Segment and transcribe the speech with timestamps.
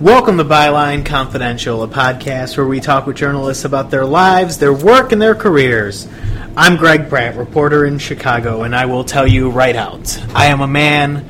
[0.00, 4.74] Welcome to Byline Confidential, a podcast where we talk with journalists about their lives, their
[4.74, 6.06] work, and their careers.
[6.54, 10.60] I'm Greg Pratt, reporter in Chicago, and I will tell you right out I am
[10.60, 11.24] a man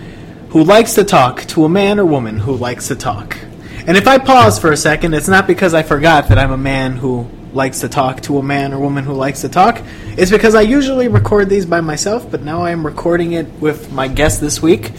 [0.48, 3.38] who likes to talk to a man or woman who likes to talk.
[3.86, 6.58] And if I pause for a second, it's not because I forgot that I'm a
[6.58, 9.80] man who likes to talk to a man or woman who likes to talk.
[10.18, 13.92] It's because I usually record these by myself, but now I am recording it with
[13.92, 14.90] my guest this week,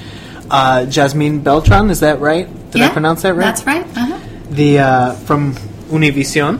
[0.49, 1.89] uh, Jasmine Beltran.
[1.89, 2.47] Is that right?
[2.71, 3.45] Did I pronounce that right?
[3.45, 3.85] That's right.
[3.97, 4.19] Uh-huh.
[4.49, 5.53] the uh, from
[5.89, 6.57] Univision,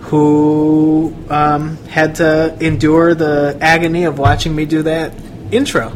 [0.00, 5.12] who um, had to endure the agony of watching me do that
[5.50, 5.94] intro.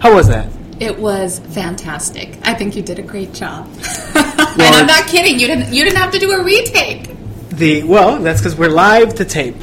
[0.00, 0.50] How was that?
[0.78, 2.38] It was fantastic.
[2.42, 3.66] I think you did a great job.
[4.14, 5.38] and I'm not kidding.
[5.38, 5.72] You didn't.
[5.74, 7.10] You didn't have to do a retake.
[7.50, 9.62] The well, that's because we're live to tape,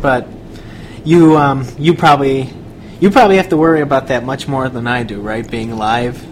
[0.00, 0.26] but
[1.04, 2.50] you um, you probably
[3.00, 5.48] you probably have to worry about that much more than I do, right?
[5.48, 6.26] Being live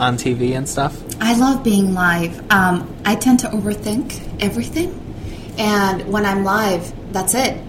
[0.00, 1.00] on TV and stuff.
[1.20, 2.50] I love being live.
[2.50, 4.90] Um, I tend to overthink everything,
[5.58, 7.60] and when I'm live, that's it.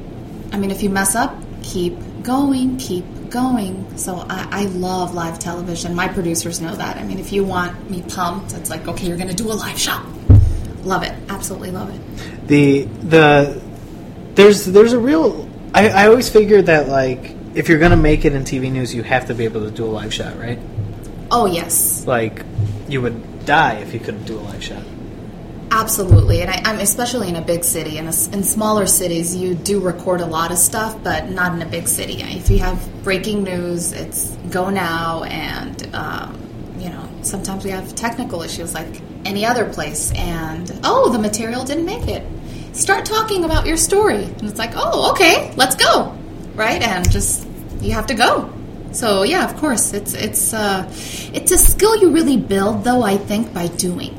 [0.52, 3.98] I mean, if you mess up, keep going, keep going.
[3.98, 5.96] So I, I love live television.
[5.96, 6.98] My producers know that.
[6.98, 9.54] I mean, if you want me pumped, it's like, okay, you're going to do a
[9.54, 10.06] live shot.
[10.84, 11.14] Love it.
[11.30, 12.48] Absolutely love it.
[12.48, 13.62] the the
[14.36, 18.34] there's there's a real I, I always figured that like if you're gonna make it
[18.34, 20.60] in TV news you have to be able to do a live shot right
[21.32, 22.44] Oh yes, like
[22.88, 24.84] you would die if you couldn't do a live shot
[25.72, 27.98] Absolutely, and I, I'm especially in a big city.
[27.98, 31.56] In, a s in smaller cities, you do record a lot of stuff, but not
[31.56, 32.22] in a big city.
[32.22, 36.38] If you have breaking news, it's go now, and um,
[36.78, 40.12] you know sometimes we have technical issues like any other place.
[40.14, 42.24] And oh, the material didn't make it.
[42.76, 46.14] Start talking about your story, and it's like, oh, okay, let's go,
[46.54, 46.82] right?
[46.82, 47.48] And just
[47.80, 48.52] you have to go.
[48.94, 50.86] So yeah, of course, it's it's uh,
[51.34, 53.04] it's a skill you really build, though.
[53.04, 54.18] I think by doing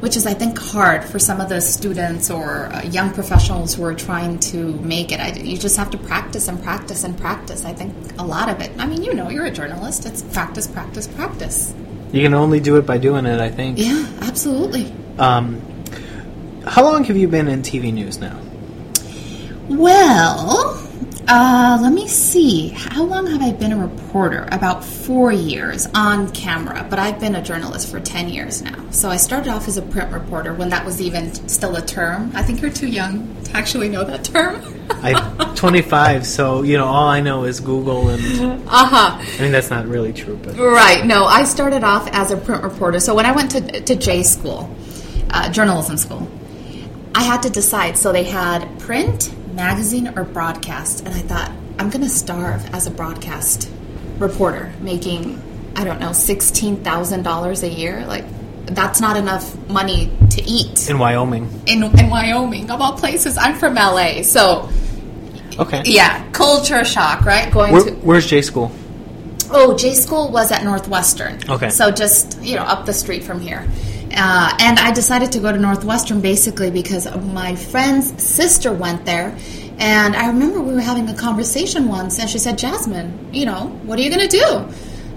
[0.00, 3.82] which is I think hard for some of the students or uh, young professionals who
[3.84, 5.18] are trying to make it.
[5.20, 7.64] I, you just have to practice and practice and practice.
[7.64, 8.70] I think a lot of it.
[8.78, 10.04] I mean, you know, you're a journalist.
[10.04, 11.74] It's practice, practice, practice.
[12.12, 14.92] you can only do it by doing it I think Yeah, absolutely.
[15.18, 15.60] um,
[16.66, 18.38] how long have you been in TV news now
[19.68, 20.74] Well,
[21.28, 22.68] uh, let me see.
[22.68, 24.48] How long have I been a reporter?
[24.52, 28.90] About four years on camera, but I've been a journalist for 10 years now.
[28.90, 32.30] So I started off as a print reporter when that was even still a term.
[32.34, 34.62] I think you're too young to actually know that term.
[34.90, 39.18] I'm 25 so you know all I know is Google and uh huh.
[39.20, 41.04] I mean that's not really true but Right.
[41.04, 43.00] No, I started off as a print reporter.
[43.00, 44.74] So when I went to, to J school,
[45.30, 46.28] uh, journalism school,
[47.14, 47.96] I had to decide.
[47.96, 51.04] So they had print, magazine, or broadcast.
[51.04, 53.68] And I thought, I'm going to starve as a broadcast
[54.18, 55.42] reporter, making,
[55.74, 58.06] I don't know, $16,000 a year.
[58.06, 58.24] Like,
[58.66, 63.38] that's not enough money to eat in Wyoming in, in Wyoming, of all places.
[63.38, 64.22] I'm from LA.
[64.22, 64.68] So,
[65.58, 67.52] okay yeah, culture shock, right?
[67.52, 67.92] Going Where, to.
[67.96, 68.72] where's J school
[69.50, 71.38] Oh, J School was at Northwestern.
[71.48, 71.70] Okay.
[71.70, 73.66] So just, you know, up the street from here.
[74.16, 79.36] Uh, and I decided to go to Northwestern basically because my friend's sister went there.
[79.78, 83.66] And I remember we were having a conversation once, and she said, Jasmine, you know,
[83.84, 84.68] what are you going to do?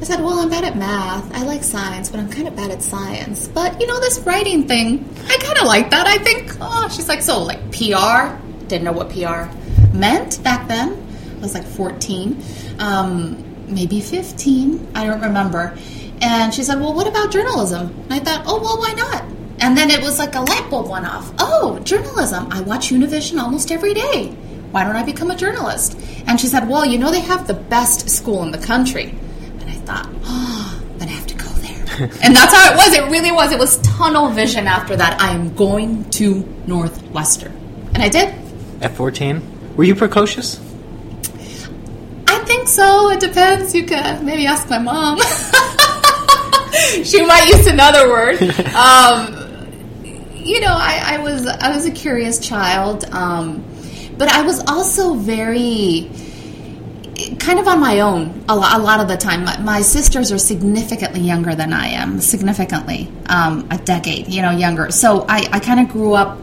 [0.01, 1.33] I said, Well, I'm bad at math.
[1.33, 3.47] I like science, but I'm kind of bad at science.
[3.47, 6.07] But, you know, this writing thing, I kind of like that.
[6.07, 8.35] I think, oh, she's like, So, like PR?
[8.67, 9.47] Didn't know what PR
[9.95, 11.05] meant back then.
[11.37, 12.41] I was like 14.
[12.79, 15.77] Um, maybe 15, I don't remember.
[16.21, 17.87] And she said, Well, what about journalism?
[18.03, 19.23] And I thought, Oh, well, why not?
[19.61, 21.31] And then it was like a light bulb went off.
[21.39, 22.47] Oh, journalism.
[22.51, 24.27] I watch Univision almost every day.
[24.71, 25.97] Why don't I become a journalist?
[26.27, 29.15] And she said, Well, you know, they have the best school in the country.
[29.59, 32.09] And I thought, Oh, then I have to go there.
[32.21, 32.93] and that's how it was.
[32.93, 33.51] It really was.
[33.51, 35.19] It was tunnel vision after that.
[35.21, 37.51] I am going to Northwestern.
[37.93, 38.33] And I did.
[38.81, 40.59] at 14 were you precocious
[42.27, 43.09] I think so.
[43.11, 43.73] It depends.
[43.75, 45.19] You could maybe ask my mom.
[47.03, 48.39] she might use another word.
[48.79, 49.35] Um,
[50.33, 53.63] you know, I, I was I was a curious child, um,
[54.17, 56.09] but I was also very
[57.39, 59.43] kind of on my own a lot, a lot of the time.
[59.43, 64.51] My, my sisters are significantly younger than I am, significantly um, a decade, you know,
[64.51, 64.91] younger.
[64.91, 66.39] So I, I kind of grew up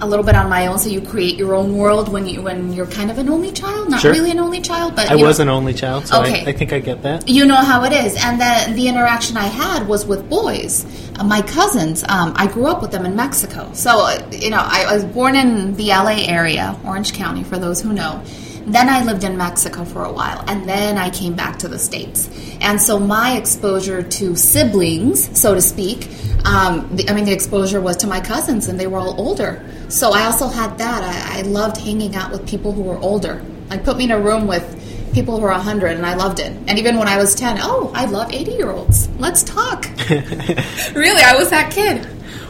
[0.00, 0.78] a little bit on my own.
[0.78, 3.90] So you create your own world when you when you're kind of an only child,
[3.90, 4.12] not Sure.
[4.12, 6.44] really an only child, but I you know- was an only child so Okay.
[6.44, 8.16] I, I think I get that you know how it is.
[8.24, 10.84] And then the interaction I had was with boys.
[11.18, 13.70] Uh, my cousins, um, I grew up with them in Mexico.
[13.72, 17.80] So, uh, you know, I was born in the LA area, Orange County, for those
[17.80, 18.20] who know.
[18.66, 21.78] Then I lived in Mexico for a while, and then I came back to the
[21.78, 22.30] States.
[22.60, 26.08] And so my exposure to siblings, so to speak,
[26.46, 29.64] um, the, I mean, the exposure was to my cousins, and they were all older.
[29.88, 31.02] So I also had that.
[31.02, 33.44] I, I loved hanging out with people who were older.
[33.68, 34.80] Like, put me in a room with
[35.14, 36.52] people who are 100 and I loved it.
[36.66, 39.08] And even when I was 10, oh, I love 80 year olds.
[39.18, 39.84] Let's talk.
[40.10, 42.06] really, I was that kid.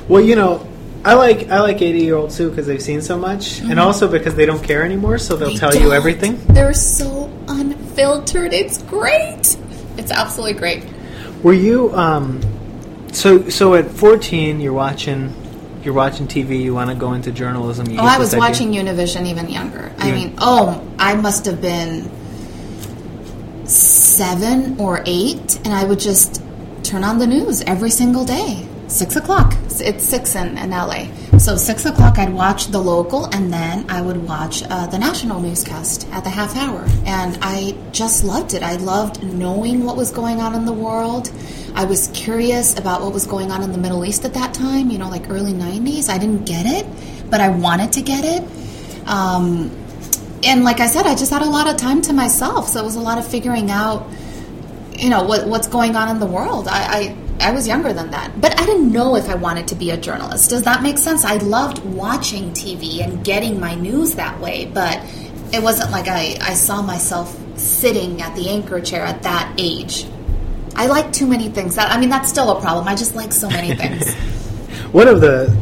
[0.08, 0.66] Well, you know,
[1.04, 4.08] I like I like 80 year olds too because they've seen so much and also
[4.08, 5.92] because they don't care anymore, so they'll They tell you don't.
[5.92, 6.40] everything.
[6.48, 8.52] They're so unfiltered.
[8.54, 9.56] It's great.
[9.98, 10.84] It's absolutely great.
[11.42, 12.40] Were you um
[13.12, 15.32] so so at 14 you're watching
[15.84, 17.86] you're watching TV, you want to go into journalism.
[17.90, 19.92] You Oh, I was watching Univision even younger.
[19.98, 20.14] I Yeah.
[20.14, 22.10] mean, oh, I must have been
[23.66, 26.42] seven or eight, and I would just
[26.82, 28.66] turn on the news every single day.
[28.86, 29.54] Six o'clock.
[29.81, 31.06] It's six in, in LA.
[31.38, 35.40] So six o'clock, I'd watch the local, and then I would watch uh, the national
[35.40, 36.86] newscast at the half hour.
[37.06, 38.62] And I just loved it.
[38.62, 41.32] I loved knowing what was going on in the world.
[41.75, 44.90] I was curious about what was going on in the Middle East at that time.
[44.90, 46.08] You know, like early '90s.
[46.08, 46.87] I didn't get it,
[47.30, 49.08] but I wanted to get it.
[49.08, 49.70] Um,
[50.44, 52.84] and like I said, I just had a lot of time to myself, so it
[52.84, 54.06] was a lot of figuring out,
[54.92, 56.69] you know, what what's going on in the world.
[56.69, 59.75] I, I I was younger than that, but I didn't know if I wanted to
[59.75, 60.50] be a journalist.
[60.50, 61.25] Does that make sense?
[61.25, 65.00] I loved watching TV and getting my news that way, but
[65.52, 70.06] it wasn't like I I saw myself sitting at the anchor chair at that age.
[70.76, 71.76] I like too many things.
[71.76, 72.88] That I mean, that's still a problem.
[72.88, 74.14] I just like so many things.
[74.92, 75.54] One of the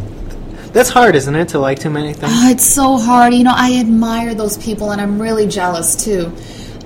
[0.73, 2.33] that's hard, isn't it, to like too many things?
[2.35, 3.35] Oh, it's so hard.
[3.35, 6.33] You know, I admire those people, and I'm really jealous too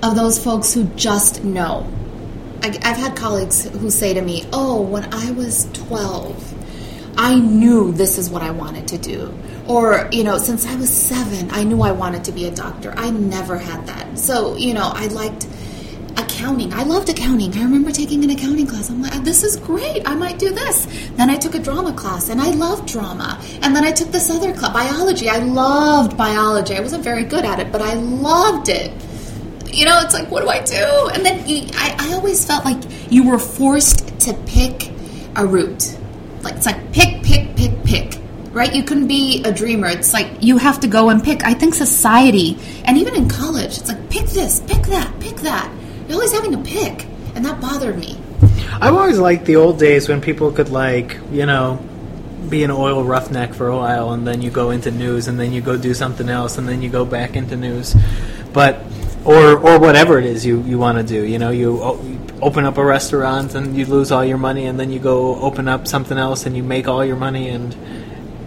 [0.03, 1.87] of those folks who just know.
[2.67, 7.93] I, I've had colleagues who say to me, Oh, when I was 12, I knew
[7.93, 9.33] this is what I wanted to do.
[9.67, 12.93] Or, you know, since I was seven, I knew I wanted to be a doctor.
[12.95, 14.19] I never had that.
[14.19, 15.47] So, you know, I liked
[16.17, 16.73] accounting.
[16.73, 17.55] I loved accounting.
[17.55, 18.89] I remember taking an accounting class.
[18.89, 20.07] I'm like, uh, this is great.
[20.07, 20.87] I might do this.
[21.15, 23.41] Then I took a drama class and I loved drama.
[23.61, 25.29] And then I took this other class, biology.
[25.29, 26.75] I loved biology.
[26.75, 28.91] I wasn't very good at it, but I loved it.
[29.73, 31.09] You know, it's like, what do I do?
[31.13, 32.81] And then you, I, I always felt like
[33.11, 34.91] you were forced to pick
[35.35, 35.97] a route.
[36.41, 38.13] Like, it's like pick, pick, pick, pick.
[38.51, 38.73] Right?
[38.73, 39.87] You couldn't be a dreamer.
[39.87, 41.43] It's like you have to go and pick.
[41.45, 45.71] I think society, and even in college, it's like pick this, pick that, pick that.
[46.07, 47.05] You're always having to pick,
[47.35, 48.17] and that bothered me.
[48.79, 51.79] I've always liked the old days when people could like, you know,
[52.49, 55.51] be an oil roughneck for a while and then you go into news and then
[55.51, 57.95] you go do something else and then you go back into news.
[58.53, 58.81] But
[59.27, 62.19] or or whatever it is you, you want to do, you know, you, o- you
[62.41, 65.67] open up a restaurant and you lose all your money and then you go open
[65.67, 67.75] up something else and you make all your money and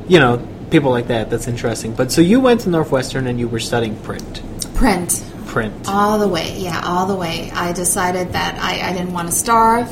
[0.08, 1.30] you know, people like that.
[1.30, 1.94] That's interesting.
[1.94, 4.42] But so you went to Northwestern and you were studying print.
[4.74, 5.24] Print.
[5.46, 5.88] Print.
[5.88, 7.50] All the way, yeah, all the way.
[7.52, 9.88] I decided that I, I didn't want to starve.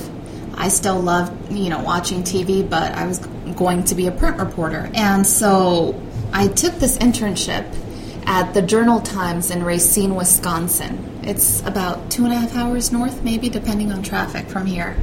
[0.56, 3.18] I still loved, you know, watching TV, but I was
[3.56, 4.90] going to be a print reporter.
[4.94, 6.00] And so
[6.32, 7.64] I took this internship
[8.28, 11.20] at the Journal Times in Racine, Wisconsin.
[11.22, 14.96] It's about two and a half hours north, maybe, depending on traffic from here.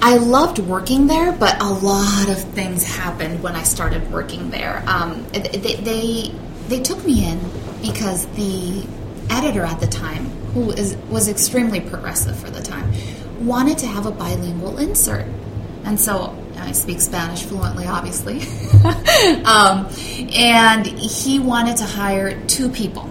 [0.00, 4.82] I loved working there, but a lot of things happened when I started working there.
[4.86, 6.34] Um, they, they
[6.68, 7.40] they took me in
[7.82, 8.86] because the
[9.28, 12.92] editor at the time, who is, was extremely progressive for the time,
[13.40, 15.26] wanted to have a bilingual insert,
[15.84, 18.40] and so I speak Spanish fluently, obviously,
[19.44, 19.88] um,
[20.34, 23.08] and he wanted to hire two people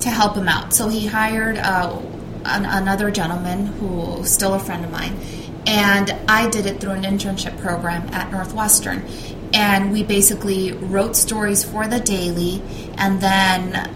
[0.00, 0.72] to help him out.
[0.72, 2.00] So he hired uh,
[2.44, 5.16] an, another gentleman who's still a friend of mine,
[5.66, 9.04] and I did it through an internship program at Northwestern.
[9.52, 12.60] And we basically wrote stories for the daily
[12.98, 13.88] and then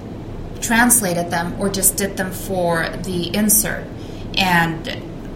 [0.60, 3.84] translated them or just did them for the insert.
[4.36, 4.86] And,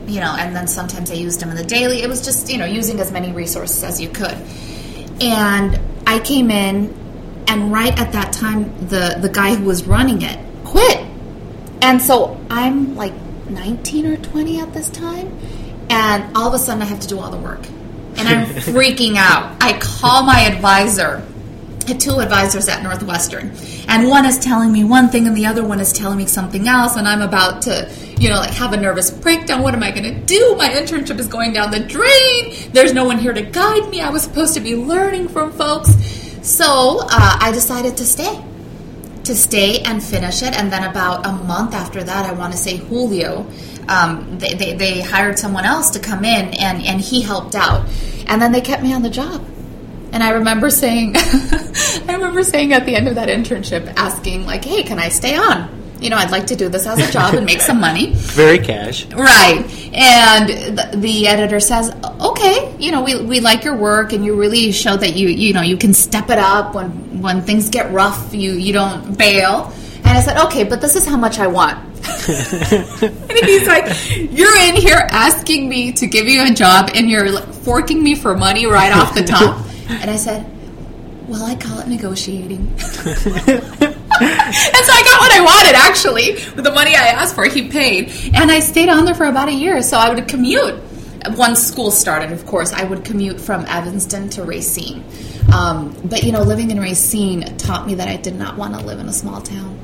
[0.06, 2.02] you know, and then sometimes I used them in the daily.
[2.02, 4.36] It was just, you know, using as many resources as you could.
[5.20, 6.94] And I came in,
[7.48, 11.06] and right at that time, the, the guy who was running it quit.
[11.82, 13.12] And so I'm like
[13.48, 15.38] 19 or 20 at this time,
[15.90, 17.64] and all of a sudden I have to do all the work.
[18.16, 19.56] And I'm freaking out.
[19.60, 21.26] I call my advisor.
[21.84, 23.52] I had two advisors at Northwestern,
[23.88, 26.68] and one is telling me one thing, and the other one is telling me something
[26.68, 27.90] else, and I'm about to,
[28.22, 29.62] you know, like have a nervous breakdown.
[29.62, 30.54] What am I going to do?
[30.56, 32.70] My internship is going down the drain.
[32.72, 34.00] There's no one here to guide me.
[34.00, 35.90] I was supposed to be learning from folks.
[36.42, 38.40] So uh, I decided to stay
[39.24, 40.56] to stay and finish it.
[40.56, 43.46] And then about a month after that, I want to say Julio,
[43.88, 47.86] um, they, they, they hired someone else to come in and, and he helped out.
[48.28, 49.44] And then they kept me on the job.
[50.12, 54.62] And I remember saying, I remember saying at the end of that internship, asking like,
[54.62, 57.34] "Hey, can I stay on?" You know, I'd like to do this as a job
[57.34, 58.12] and make some money.
[58.14, 59.06] Very cash.
[59.06, 59.64] Right.
[59.94, 64.34] And the, the editor says, okay, you know, we, we like your work and you
[64.34, 67.92] really show that you, you know, you can step it up when, when things get
[67.92, 69.72] rough, you, you don't bail.
[69.98, 71.78] And I said, okay, but this is how much I want.
[72.28, 73.84] and he's like,
[74.16, 78.16] you're in here asking me to give you a job and you're like, forking me
[78.16, 79.64] for money right off the top.
[79.88, 80.44] and I said,
[81.28, 82.74] well, I call it negotiating.
[84.74, 86.32] and so I got what I wanted, actually.
[86.54, 88.10] With the money I asked for, he paid.
[88.34, 90.80] And I stayed on there for about a year, so I would commute.
[91.36, 95.04] Once school started, of course, I would commute from Evanston to Racine.
[95.54, 98.84] Um, but, you know, living in Racine taught me that I did not want to
[98.84, 99.78] live in a small town.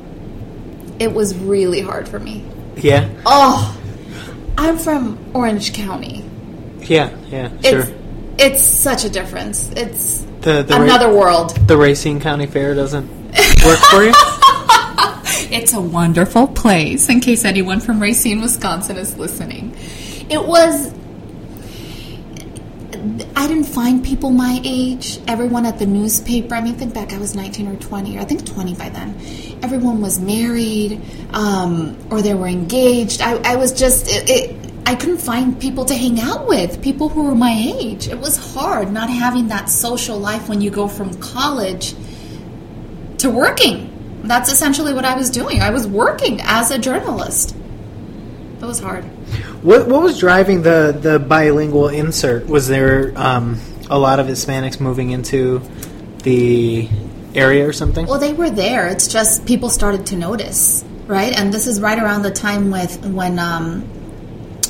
[0.98, 2.44] It was really hard for me.
[2.76, 3.08] Yeah.
[3.24, 3.76] Oh,
[4.56, 6.24] I'm from Orange County.
[6.80, 7.80] Yeah, yeah, sure.
[7.80, 7.92] It's,
[8.38, 9.70] it's such a difference.
[9.72, 11.56] It's the, the another world.
[11.68, 13.08] The Racine County Fair doesn't
[13.64, 14.12] work for you?
[15.50, 19.76] it's a wonderful place, in case anyone from Racine, Wisconsin is listening.
[20.30, 20.92] It was.
[23.36, 25.20] I didn't find people my age.
[25.28, 28.24] Everyone at the newspaper, I mean, think back, I was 19 or 20, or I
[28.24, 29.14] think 20 by then.
[29.62, 31.00] Everyone was married
[31.32, 33.20] um, or they were engaged.
[33.20, 34.08] I, I was just.
[34.08, 38.08] It, it, I couldn't find people to hang out with, people who were my age.
[38.08, 41.94] It was hard not having that social life when you go from college
[43.18, 44.20] to working.
[44.24, 45.60] That's essentially what I was doing.
[45.60, 47.54] I was working as a journalist.
[48.60, 49.04] It was hard.
[49.62, 52.46] What what was driving the the bilingual insert?
[52.46, 55.62] Was there um, a lot of Hispanics moving into
[56.22, 56.88] the
[57.34, 58.06] area or something?
[58.06, 58.88] Well, they were there.
[58.88, 61.32] It's just people started to notice, right?
[61.38, 63.88] And this is right around the time with when um,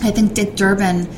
[0.03, 1.09] I think Dick Durbin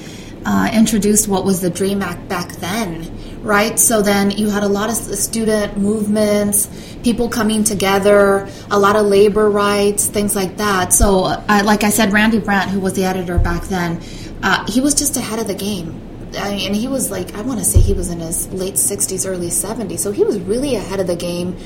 [0.44, 3.02] uh, introduced what was the DREAM Act back then,
[3.42, 3.78] right?
[3.78, 6.68] So then you had a lot of student movements,
[7.02, 10.92] people coming together, a lot of labor rights, things like that.
[10.92, 14.00] So, uh, like I said, Randy Brandt, who was the editor back then,
[14.42, 16.00] uh, he was just ahead of the game.
[16.38, 18.74] I mean, and he was like, I want to say he was in his late
[18.74, 19.98] 60s, early 70s.
[19.98, 21.56] So he was really ahead of the game,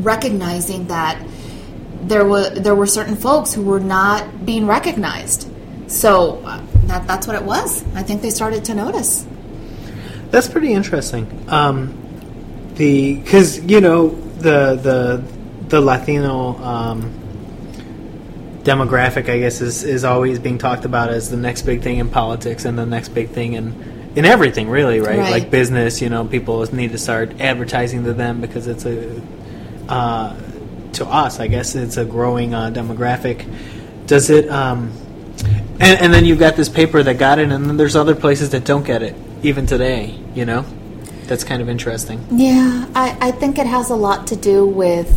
[0.00, 1.22] recognizing that
[2.02, 5.50] there were there were certain folks who were not being recognized
[5.90, 7.84] so uh, that, that's what it was.
[7.94, 9.26] I think they started to notice.
[10.30, 11.44] That's pretty interesting.
[11.48, 11.96] Um,
[12.74, 15.24] the because you know the the
[15.68, 17.12] the Latino um,
[18.62, 22.08] demographic, I guess, is is always being talked about as the next big thing in
[22.08, 25.18] politics and the next big thing in in everything, really, right?
[25.18, 25.30] right.
[25.30, 29.20] Like business, you know, people need to start advertising to them because it's a
[29.88, 30.36] uh,
[30.94, 33.46] to us, I guess, it's a growing uh, demographic.
[34.06, 34.48] Does it?
[34.48, 34.92] Um,
[35.80, 38.50] and, and then you've got this paper that got it, and then there's other places
[38.50, 40.64] that don't get it, even today, you know?
[41.24, 42.24] That's kind of interesting.
[42.30, 45.08] Yeah, I, I think it has a lot to do with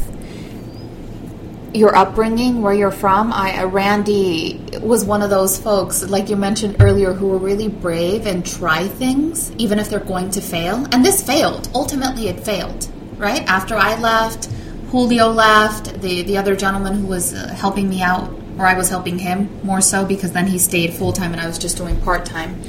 [1.74, 3.34] your upbringing, where you're from.
[3.34, 8.28] I Randy was one of those folks, like you mentioned earlier, who were really brave
[8.28, 10.88] and try things, even if they're going to fail.
[10.92, 11.70] And this failed.
[11.74, 12.90] Ultimately, it failed.
[13.18, 14.46] Right after I left,
[14.92, 16.00] Julio left.
[16.02, 19.50] The the other gentleman who was uh, helping me out or I was helping him
[19.64, 22.62] more so because then he stayed full time and I was just doing part time.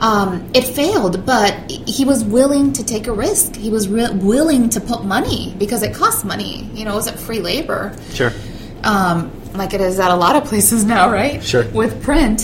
[0.00, 3.54] Um, it failed, but he was willing to take a risk.
[3.54, 6.64] He was re- willing to put money because it costs money.
[6.74, 7.96] You know, it wasn't free labor.
[8.12, 8.32] Sure.
[8.82, 11.42] Um, like it is at a lot of places now, right?
[11.42, 11.68] Sure.
[11.68, 12.40] With print.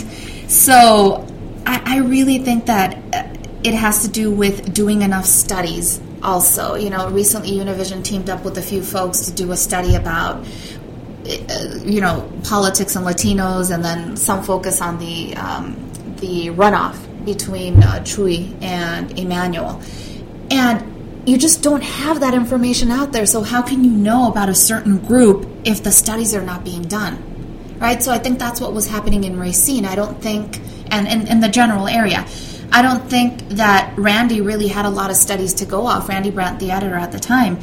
[0.46, 1.26] So
[1.66, 3.24] I, I really think that uh,
[3.64, 6.74] it has to do with doing enough studies also.
[6.74, 10.46] You know, recently Univision teamed up with a few folks to do a study about
[11.84, 15.76] you know politics and Latinos, and then some focus on the um,
[16.16, 19.80] the runoff between uh, Chuy and Emanuel,
[20.50, 23.26] and you just don't have that information out there.
[23.26, 26.82] So how can you know about a certain group if the studies are not being
[26.82, 27.24] done?
[27.78, 28.02] Right.
[28.02, 29.84] So I think that's what was happening in Racine.
[29.84, 30.58] I don't think,
[30.90, 32.26] and in the general area.
[32.70, 36.08] I don't think that Randy really had a lot of studies to go off.
[36.08, 37.58] Randy Brandt, the editor at the time,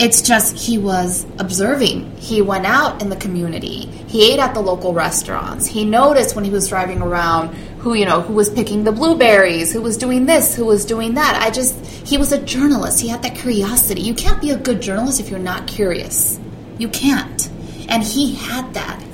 [0.00, 2.16] it's just he was observing.
[2.16, 3.84] He went out in the community.
[4.08, 5.66] He ate at the local restaurants.
[5.66, 9.70] He noticed when he was driving around who, you know, who was picking the blueberries,
[9.70, 11.38] who was doing this, who was doing that.
[11.42, 12.98] I just he was a journalist.
[13.00, 14.00] He had that curiosity.
[14.00, 16.40] You can't be a good journalist if you're not curious.
[16.78, 17.50] You can't.
[17.90, 19.04] And he had that.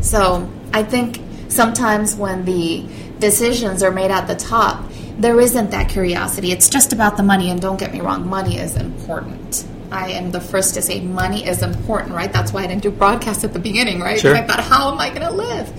[0.00, 2.84] So, I think sometimes when the
[3.20, 6.50] decisions are made at the top, there isn't that curiosity.
[6.50, 9.66] It's just about the money, and don't get me wrong, money is important.
[9.90, 12.32] I am the first to say money is important, right?
[12.32, 14.18] That's why I didn't do broadcast at the beginning, right?
[14.18, 14.34] Sure.
[14.34, 15.72] I thought, how am I going to live?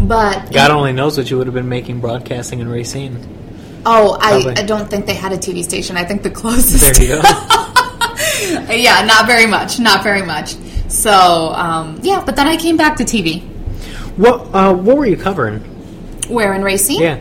[0.00, 3.36] But God only knows what you would have been making broadcasting in Racine.
[3.84, 5.96] Oh, I, I, don't think they had a TV station.
[5.96, 6.80] I think the closest.
[6.80, 7.22] There you go.
[8.74, 9.78] yeah, not very much.
[9.78, 10.56] Not very much.
[10.88, 11.12] So
[11.54, 13.42] um, yeah, but then I came back to TV.
[14.16, 15.60] What uh, what were you covering?
[16.28, 17.00] Where in Racine?
[17.00, 17.20] Yeah.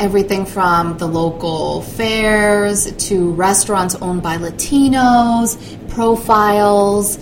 [0.00, 5.58] Everything from the local fairs to restaurants owned by Latinos,
[5.90, 7.18] profiles.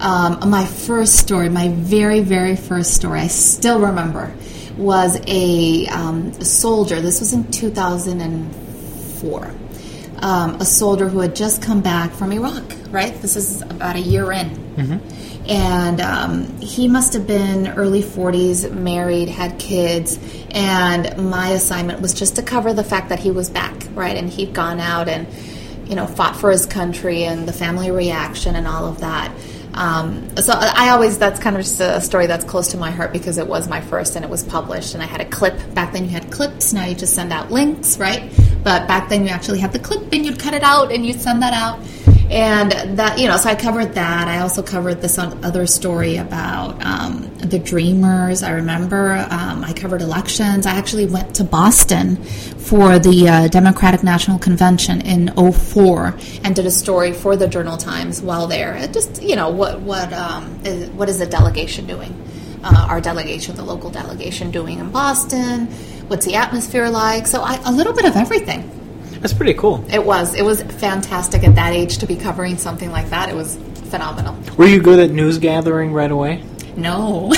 [0.00, 4.34] Um, my first story, my very, very first story, I still remember,
[4.78, 7.02] was a, um, a soldier.
[7.02, 9.54] This was in 2004.
[10.18, 13.14] Um, a soldier who had just come back from Iraq, right?
[13.20, 14.48] This is about a year in
[15.48, 20.18] and um, he must have been early 40s married had kids.
[20.50, 24.16] And my assignment was just to cover the fact that he was back right?
[24.16, 25.26] And he'd gone out and
[25.88, 29.34] you know fought for his country and the family reaction and all of that.
[29.74, 33.10] Um, so i always that's kind of just a story that's close to my heart
[33.10, 34.94] because it was my first and it was published.
[34.94, 35.54] And i had a clip.
[35.74, 36.72] Back then you had clips.
[36.72, 38.30] Now you just send out links right?
[38.62, 41.20] But back then you actually had the clip and you'd cut it out and you'd
[41.20, 41.80] send that out
[42.32, 44.26] and that you know so i covered that.
[44.26, 49.26] I also covered this other story about um, the dreamers i remember.
[49.30, 50.64] Um, i covered elections.
[50.64, 56.64] I actually went to boston for the uh, democratic national convention in 04 and did
[56.64, 58.74] a story for the journal times while there.
[58.76, 62.18] It just you know what what um, is, what is the delegation doing?
[62.64, 65.66] Uh, our delegation the local delegation doing in boston?
[66.08, 67.26] What's the atmosphere like?
[67.26, 68.81] So I, a little bit of everything
[69.22, 69.84] That's pretty cool.
[69.88, 70.34] it was.
[70.34, 73.28] It was fantastic at that age to be covering something like that.
[73.28, 73.56] It was
[73.88, 74.36] phenomenal.
[74.56, 76.42] Were you good at news gathering right away?
[76.76, 77.32] No.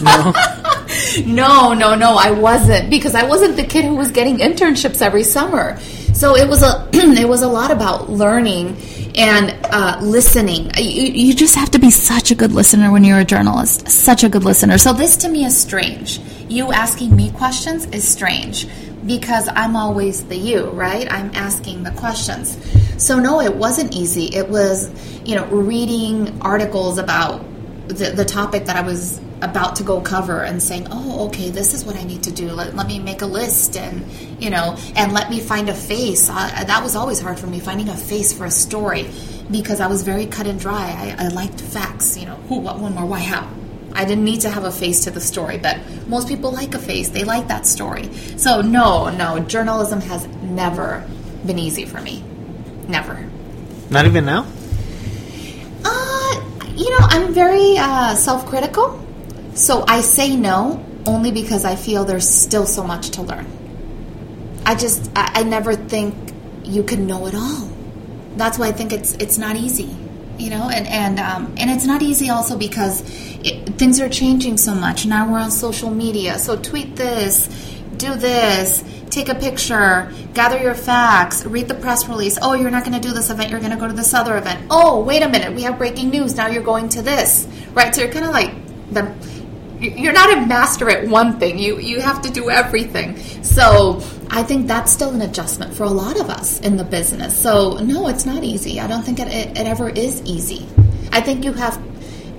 [0.00, 0.32] No.
[1.26, 5.24] no, no, no, I wasn't because I wasn't the kid who was getting internships every
[5.24, 5.76] summer.
[6.12, 8.76] So it was a it was a lot about learning
[9.16, 10.70] and uh, listening.
[10.76, 13.88] You, you just have to be such a good listener when you're a journalist.
[13.88, 14.78] Such a good listener.
[14.78, 16.20] So this to me is strange.
[16.48, 18.68] You asking me questions is strange
[19.06, 21.10] because I'm always the you, right?
[21.10, 22.58] I'm asking the questions.
[23.02, 24.26] So no, it wasn't easy.
[24.26, 24.90] It was,
[25.24, 27.44] you know, reading articles about
[27.88, 31.74] the, the topic that I was about to go cover and saying, oh, okay, this
[31.74, 32.50] is what I need to do.
[32.50, 34.10] Let, let me make a list and,
[34.42, 36.30] you know, and let me find a face.
[36.30, 39.10] I, that was always hard for me, finding a face for a story
[39.50, 41.14] because I was very cut and dry.
[41.18, 43.50] I, I liked facts, you know, who, what, when, where, why, how.
[43.94, 45.78] I didn't need to have a face to the story, but
[46.08, 47.10] most people like a face.
[47.10, 48.12] They like that story.
[48.36, 51.08] So, no, no, journalism has never
[51.46, 52.22] been easy for me.
[52.88, 53.28] Never.
[53.90, 54.46] Not even now?
[55.84, 56.40] Uh,
[56.74, 59.00] you know, I'm very uh, self critical.
[59.54, 63.46] So I say no only because I feel there's still so much to learn.
[64.66, 66.14] I just, I, I never think
[66.64, 67.70] you can know it all.
[68.36, 69.96] That's why I think it's it's not easy,
[70.38, 73.02] you know, and and um, and it's not easy also because
[73.44, 75.06] it, things are changing so much.
[75.06, 77.48] Now we're on social media, so tweet this,
[77.96, 82.38] do this, take a picture, gather your facts, read the press release.
[82.42, 84.36] Oh, you're not going to do this event, you're going to go to this other
[84.36, 84.66] event.
[84.70, 86.36] Oh, wait a minute, we have breaking news.
[86.36, 87.94] Now you're going to this, right?
[87.94, 88.52] So you're kind of like
[88.92, 89.14] the
[89.90, 91.58] you're not a master at one thing.
[91.58, 93.16] You you have to do everything.
[93.42, 97.36] So I think that's still an adjustment for a lot of us in the business.
[97.40, 98.80] So no, it's not easy.
[98.80, 100.66] I don't think it, it, it ever is easy.
[101.12, 101.80] I think you have.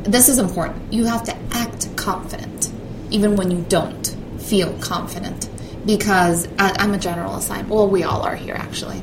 [0.04, 0.94] This is important.
[0.94, 2.72] You have to act confident,
[3.10, 4.06] even when you don't
[4.38, 5.50] feel confident,
[5.86, 7.70] because I, I'm a general assignment.
[7.70, 9.02] Well, we all are here actually.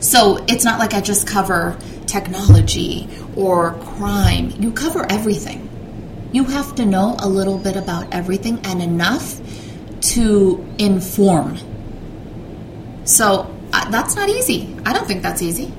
[0.00, 4.50] So it's not like I just cover technology or crime.
[4.58, 5.68] You cover everything.
[6.32, 9.40] You have to know a little bit about everything and enough
[10.00, 11.58] to inform.
[13.04, 14.74] So uh, that's not easy.
[14.84, 15.72] I don't think that's easy.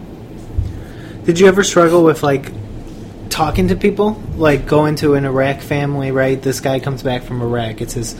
[1.25, 2.51] Did you ever struggle with like
[3.29, 4.21] talking to people?
[4.35, 6.41] Like going to an Iraq family, right?
[6.41, 7.81] This guy comes back from Iraq.
[7.81, 8.19] It's his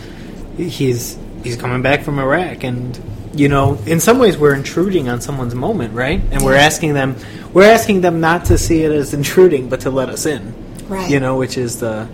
[0.58, 3.00] he's he's coming back from Iraq and
[3.36, 6.22] you know, in some ways we're intruding on someone's moment, right?
[6.32, 7.16] And we're asking them
[7.54, 10.54] we're asking them not to see it as intruding but to let us in.
[10.88, 11.10] Right.
[11.10, 12.08] You know, which is the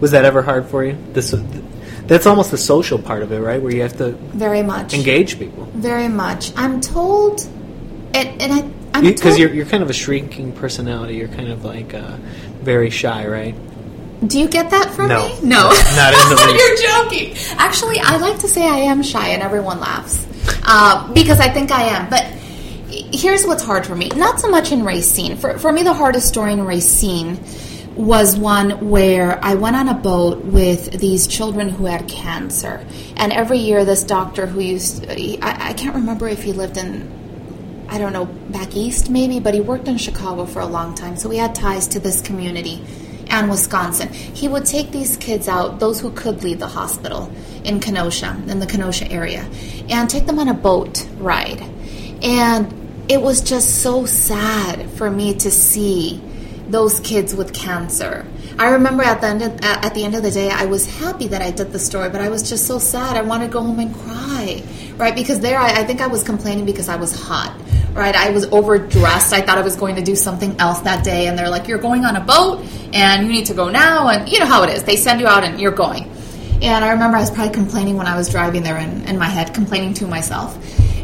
[0.00, 0.96] was that ever hard for you?
[1.12, 1.34] This
[2.06, 3.60] that's almost the social part of it, right?
[3.60, 4.94] Where you have to Very much.
[4.94, 5.64] engage people.
[5.74, 6.52] Very much.
[6.56, 7.40] I'm told,
[8.14, 8.58] and, and I,
[8.94, 9.38] I'm Because told.
[9.38, 11.16] you're you're kind of a shrinking personality.
[11.16, 12.16] You're kind of like uh,
[12.62, 13.54] very shy, right?
[14.26, 15.28] do you get that from No.
[15.28, 15.34] me?
[15.42, 15.68] No.
[15.94, 16.82] Not in the least.
[16.82, 17.58] You're joking.
[17.58, 20.26] Actually, I like to say I am shy, and everyone laughs
[20.64, 22.08] uh, because I think I am.
[22.08, 22.22] But
[23.12, 24.08] here's what's hard for me.
[24.16, 25.36] Not so much in Racine.
[25.36, 27.38] For for me, the hardest story in Racine
[27.96, 33.32] was one where I went on a boat with these children who had cancer, and
[33.32, 37.14] every year this doctor who used I, I can't remember if he lived in
[37.88, 41.16] I don't know, back east maybe, but he worked in Chicago for a long time,
[41.16, 42.84] so he had ties to this community
[43.28, 44.12] and Wisconsin.
[44.12, 47.32] He would take these kids out, those who could leave the hospital
[47.64, 49.48] in Kenosha, in the Kenosha area,
[49.88, 51.60] and take them on a boat ride.
[52.22, 52.72] And
[53.08, 56.20] it was just so sad for me to see
[56.68, 58.26] those kids with cancer.
[58.58, 61.28] I remember at the end of, at the end of the day, I was happy
[61.28, 63.16] that I did the story, but I was just so sad.
[63.16, 64.62] I wanted to go home and cry,
[64.96, 65.14] right?
[65.14, 67.54] Because there, I, I think I was complaining because I was hot,
[67.92, 68.14] right?
[68.14, 69.32] I was overdressed.
[69.32, 71.78] I thought I was going to do something else that day, and they're like, "You're
[71.78, 74.70] going on a boat, and you need to go now." And you know how it
[74.70, 74.84] is.
[74.84, 76.10] They send you out, and you're going.
[76.62, 79.26] And I remember I was probably complaining when I was driving there in, in my
[79.26, 80.56] head, complaining to myself.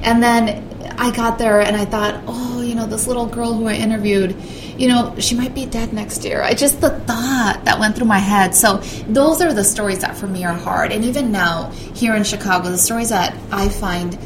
[0.02, 0.71] And then
[1.02, 4.36] I got there and I thought, oh, you know, this little girl who I interviewed,
[4.78, 6.40] you know, she might be dead next year.
[6.42, 8.54] I just the thought that went through my head.
[8.54, 8.76] So
[9.08, 10.92] those are the stories that for me are hard.
[10.92, 14.16] And even now, here in Chicago, the stories that I find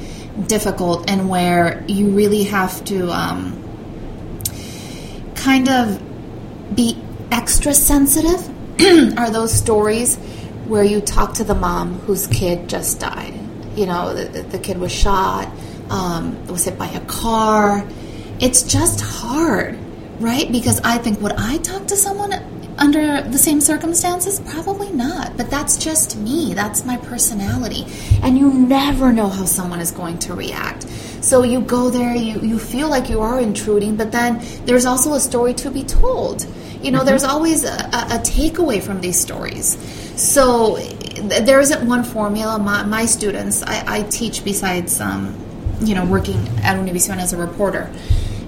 [0.47, 3.59] difficult and where you really have to um,
[5.35, 5.99] kind of
[6.77, 8.47] be extra sensitive
[9.19, 10.17] are those stories
[10.67, 13.33] where you talk to the mom whose kid just died.
[13.75, 15.51] You know, the, the kid was shot,
[15.91, 17.87] um, was hit by a car.
[18.41, 19.79] It's just hard,
[20.21, 20.51] right?
[20.51, 22.33] Because I think would I talk to someone
[22.79, 24.41] under the same circumstances?
[24.41, 25.37] Probably not.
[25.37, 26.55] But that's just me.
[26.55, 27.87] That's my personality.
[28.23, 30.87] And you never know how someone is going to react.
[31.23, 35.15] So you go there, you, you feel like you are intruding, but then there's also
[35.15, 36.47] a story to be told.
[36.83, 37.07] You know, mm-hmm.
[37.07, 39.77] there's always a, a, a takeaway from these stories.
[40.17, 42.59] So there isn't one formula.
[42.59, 45.35] My, my students, I, I, teach besides, um,
[45.81, 47.93] you know, working at Univision as a reporter.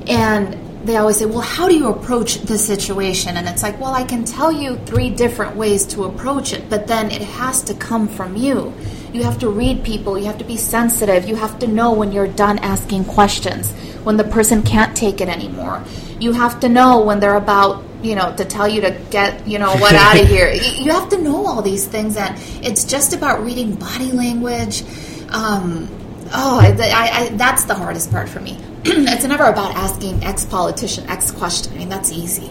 [0.06, 3.36] And they always say, well, how do you approach the situation?
[3.36, 6.86] And it's like, well, I can tell you three different ways to approach it, but
[6.86, 8.72] then it has to come from you.
[9.12, 12.12] You have to read people, you have to be sensitive, you have to know when
[12.12, 13.70] you're done asking questions,
[14.04, 15.82] when the person can't take it anymore.
[16.20, 19.58] You have to know when they're about you know to tell you to get you
[19.58, 23.12] know what out of here you have to know all these things and it's just
[23.12, 24.84] about reading body language
[25.30, 25.88] um,
[26.32, 30.44] oh I, I, I, that's the hardest part for me it's never about asking ex
[30.44, 31.74] politician X question.
[31.74, 32.50] I mean, that's easy,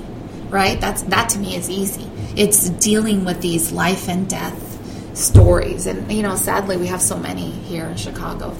[0.49, 0.79] right?
[0.79, 2.09] That's that to me is easy.
[2.35, 7.17] It's dealing with these life and death stories, and you know, sadly, we have so
[7.17, 8.53] many here in Chicago.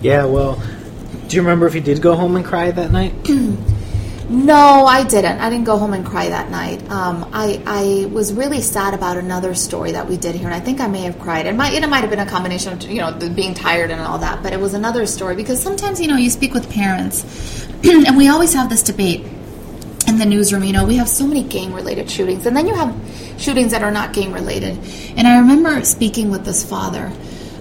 [0.00, 0.62] Yeah, well,
[1.26, 3.14] do you remember if you did go home and cry that night?
[4.32, 5.40] No, I didn't.
[5.40, 6.90] I didn't go home and cry that night.
[6.90, 10.60] Um, I I was really sad about another story that we did here, and I
[10.60, 11.44] think I may have cried.
[11.44, 14.16] It might it might have been a combination of you know being tired and all
[14.18, 18.16] that, but it was another story because sometimes you know you speak with parents, and
[18.16, 19.20] we always have this debate
[20.08, 20.64] in the newsroom.
[20.64, 22.96] You know, we have so many gang related shootings, and then you have
[23.36, 24.78] shootings that are not gang related.
[25.14, 27.12] And I remember speaking with this father.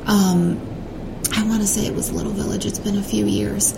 [0.05, 0.57] Um,
[1.33, 2.65] I want to say it was Little Village.
[2.65, 3.77] It's been a few years,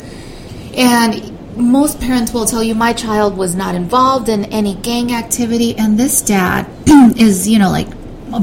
[0.77, 5.75] and most parents will tell you my child was not involved in any gang activity
[5.77, 6.67] and this dad
[7.17, 7.87] is you know like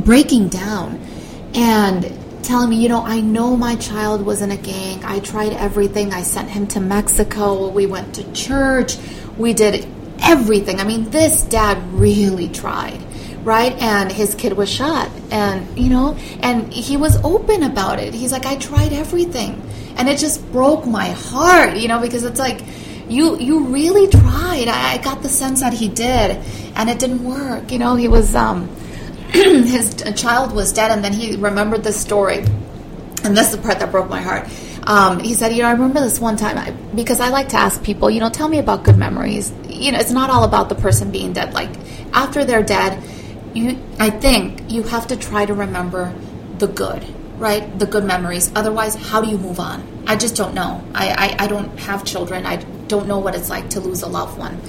[0.04, 1.00] breaking down
[1.54, 5.04] and telling me you know i know my child was in a gang.
[5.04, 6.12] I tried everything.
[6.12, 7.68] I sent him to mexico.
[7.68, 8.96] We went to church.
[9.36, 9.86] We did
[10.22, 10.80] everything.
[10.80, 13.02] I mean this dad really tried
[13.42, 13.72] right?
[13.80, 15.10] And his kid was shot.
[15.30, 18.14] And you know and he was open about it.
[18.14, 19.60] He's like i tried everything.
[19.96, 22.62] And it just broke my heart you know because it's like
[23.10, 24.68] you you really tried.
[24.68, 26.36] I, I got the sense that he did,
[26.76, 27.72] and it didn't work.
[27.72, 28.68] You know, he was um,
[29.32, 32.38] his child was dead, and then he remembered the story,
[33.24, 34.48] and this is the part that broke my heart.
[34.86, 37.56] Um, he said, you know, I remember this one time I, because I like to
[37.56, 39.52] ask people, you know, tell me about good memories.
[39.68, 41.52] You know, it's not all about the person being dead.
[41.52, 41.70] Like
[42.14, 43.02] after they're dead,
[43.52, 46.14] you, I think you have to try to remember
[46.58, 47.04] the good
[47.40, 47.78] right?
[47.78, 48.52] The good memories.
[48.54, 49.82] Otherwise, how do you move on?
[50.06, 50.84] I just don't know.
[50.94, 52.44] I, I, I don't have children.
[52.44, 54.60] I don't know what it's like to lose a loved one.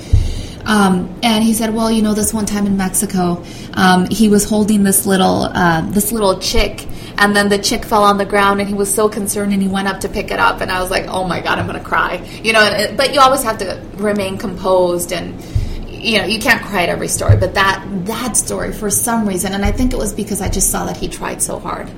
[0.66, 4.48] Um, and he said, "Well, you know, this one time in Mexico, um, he was
[4.48, 8.60] holding this little uh, this little chick, and then the chick fell on the ground,
[8.60, 10.80] and he was so concerned, and he went up to pick it up, and I
[10.80, 12.64] was like, oh my god, I'm gonna cry, you know.
[12.64, 15.44] It, but you always have to remain composed, and
[15.90, 19.54] you know, you can't cry at every story, but that that story, for some reason,
[19.54, 21.90] and I think it was because I just saw that he tried so hard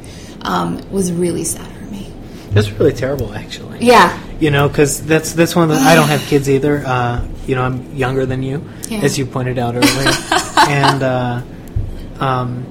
[0.44, 1.73] um, was really sad
[2.56, 3.80] It's really terrible, actually.
[3.80, 4.20] Yeah.
[4.40, 5.82] You know, because that's that's one of the.
[5.82, 6.84] I don't have kids either.
[6.86, 9.00] Uh, you know, I'm younger than you, yeah.
[9.00, 10.12] as you pointed out earlier,
[10.68, 11.42] and uh,
[12.20, 12.66] um,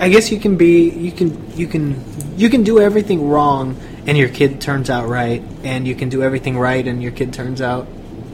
[0.00, 2.02] I guess you can be you can you can
[2.36, 6.22] you can do everything wrong and your kid turns out right, and you can do
[6.22, 7.86] everything right and your kid turns out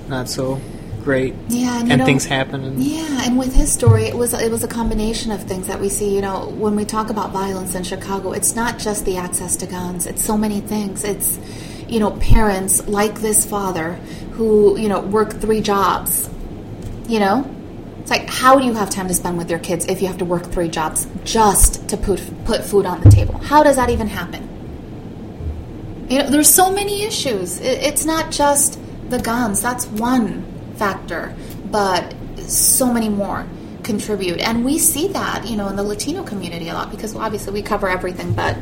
[0.08, 0.60] not so
[1.02, 1.34] great.
[1.48, 2.64] Yeah, and, and things happen.
[2.64, 5.80] And yeah, and with his story, it was it was a combination of things that
[5.80, 6.14] we see.
[6.14, 9.66] You know, when we talk about violence in Chicago, it's not just the access to
[9.66, 11.04] guns; it's so many things.
[11.04, 11.38] It's
[11.88, 13.94] you know parents like this father
[14.32, 16.28] who you know work three jobs.
[17.08, 17.54] You know,
[18.00, 20.18] it's like how do you have time to spend with your kids if you have
[20.18, 23.38] to work three jobs just to put put food on the table?
[23.38, 24.46] How does that even happen?
[26.08, 27.60] You know, there's so many issues.
[27.60, 28.78] It, it's not just
[29.10, 29.62] the guns.
[29.62, 30.49] That's one
[30.80, 31.34] factor,
[31.70, 32.14] but
[32.48, 33.46] so many more
[33.82, 34.40] contribute.
[34.40, 37.62] And we see that, you know, in the Latino community a lot because obviously we
[37.62, 38.56] cover everything, but,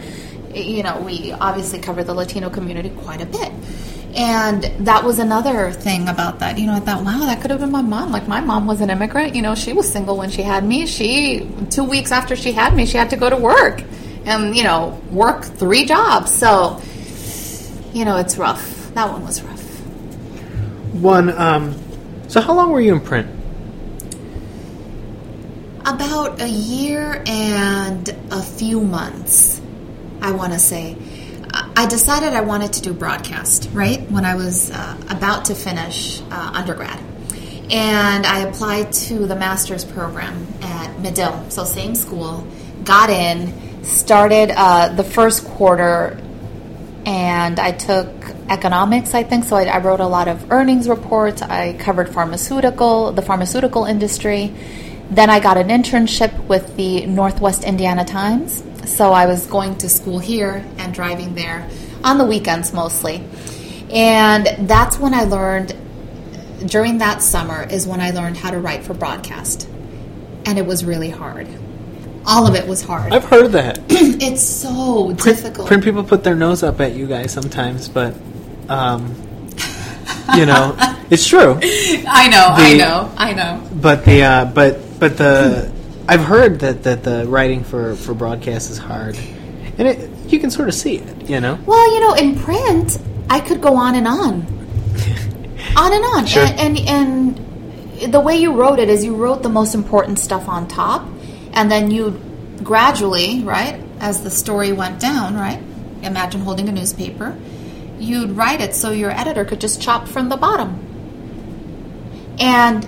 [0.52, 3.52] you know, we obviously cover the Latino community quite a bit.
[4.16, 6.58] And that was another thing about that.
[6.58, 8.10] You know, I thought, wow, that could have been my mom.
[8.10, 9.36] Like, my mom was an immigrant.
[9.36, 10.86] You know, she was single when she had me.
[10.86, 13.84] She, two weeks after she had me, she had to go to work
[14.24, 16.32] and, you know, work three jobs.
[16.32, 16.80] So,
[17.92, 18.92] you know, it's rough.
[18.94, 19.64] That one was rough.
[20.94, 21.74] One, um,
[22.28, 23.28] so how long were you in print?
[25.80, 29.60] About a year and a few months,
[30.20, 30.96] I want to say.
[31.52, 34.00] I decided I wanted to do broadcast, right?
[34.10, 37.00] When I was uh, about to finish uh, undergrad.
[37.70, 42.46] And I applied to the master's program at Medill, so same school.
[42.84, 46.20] Got in, started uh, the first quarter,
[47.08, 48.06] and I took
[48.50, 49.44] economics, I think.
[49.44, 51.40] So I, I wrote a lot of earnings reports.
[51.40, 54.54] I covered pharmaceutical, the pharmaceutical industry.
[55.08, 58.62] Then I got an internship with the Northwest Indiana Times.
[58.84, 61.66] So I was going to school here and driving there
[62.04, 63.24] on the weekends mostly.
[63.90, 65.74] And that's when I learned,
[66.66, 69.66] during that summer, is when I learned how to write for broadcast.
[70.44, 71.48] And it was really hard.
[72.26, 73.12] All of it was hard.
[73.12, 73.78] I've heard that.
[73.88, 75.66] it's so difficult.
[75.68, 78.14] Print people put their nose up at you guys sometimes, but,
[78.68, 79.14] um,
[80.36, 80.76] you know,
[81.10, 81.58] it's true.
[81.62, 83.68] I know, I know, I know.
[83.80, 85.72] But the, uh, but, but the,
[86.06, 89.16] I've heard that, that the writing for, for broadcast is hard.
[89.78, 91.58] And it, you can sort of see it, you know?
[91.64, 92.98] Well, you know, in print,
[93.30, 94.42] I could go on and on,
[95.76, 96.44] on and on, Sure.
[96.44, 97.38] and, and
[98.00, 101.06] and the way you wrote it is you wrote the most important stuff on top,
[101.58, 102.10] and then you
[102.62, 105.60] gradually, right, as the story went down, right.
[106.04, 107.36] Imagine holding a newspaper.
[107.98, 110.78] You'd write it so your editor could just chop from the bottom.
[112.38, 112.84] And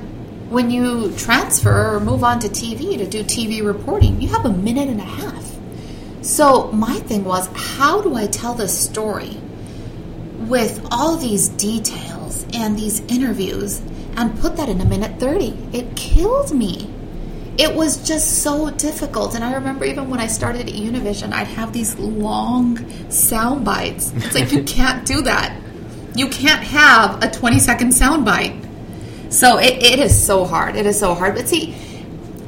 [0.52, 4.52] when you transfer or move on to TV to do TV reporting, you have a
[4.52, 5.52] minute and a half.
[6.22, 9.36] So my thing was, how do I tell this story
[10.46, 13.80] with all these details and these interviews
[14.14, 15.58] and put that in a minute 30?
[15.72, 16.89] It killed me.
[17.60, 19.34] It was just so difficult.
[19.34, 22.78] And I remember even when I started at Univision, I'd have these long
[23.10, 24.12] sound bites.
[24.16, 25.54] It's like, you can't do that.
[26.14, 28.56] You can't have a 20 second sound bite.
[29.28, 30.74] So it, it is so hard.
[30.74, 31.34] It is so hard.
[31.34, 31.74] But see,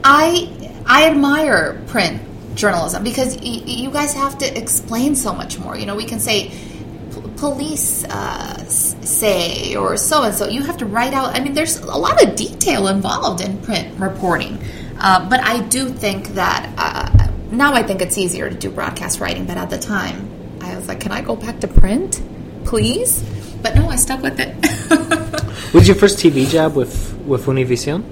[0.03, 0.48] I
[0.87, 2.20] I admire print
[2.57, 5.77] journalism because y- you guys have to explain so much more.
[5.77, 10.48] You know, we can say p- police uh, say or so and so.
[10.48, 11.37] You have to write out.
[11.37, 14.59] I mean, there's a lot of detail involved in print reporting.
[14.99, 19.21] Uh, but I do think that uh, now I think it's easier to do broadcast
[19.21, 19.47] writing.
[19.47, 20.29] But at the time,
[20.61, 22.23] I was like, can I go back to print,
[22.65, 23.23] please?
[23.63, 24.55] But no, I stuck with it.
[25.75, 28.05] Was your first TV job with, with Univision?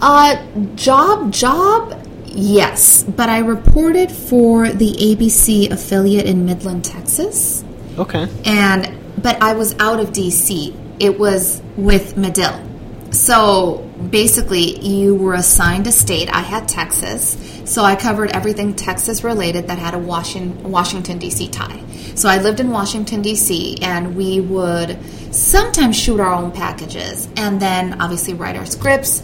[0.00, 3.02] Uh, job, job, yes.
[3.04, 7.64] But I reported for the ABC affiliate in Midland, Texas,
[7.98, 8.28] Okay.
[8.44, 10.74] and but I was out of DC.
[11.00, 12.60] It was with Medill.
[13.10, 13.78] So
[14.10, 16.28] basically, you were assigned a state.
[16.28, 21.48] I had Texas, so I covered everything Texas related that had a Washington, Washington D.C.
[21.48, 21.82] tie.
[22.14, 23.78] So I lived in Washington D.C.
[23.82, 24.98] and we would
[25.34, 29.20] sometimes shoot our own packages, and then obviously write our scripts,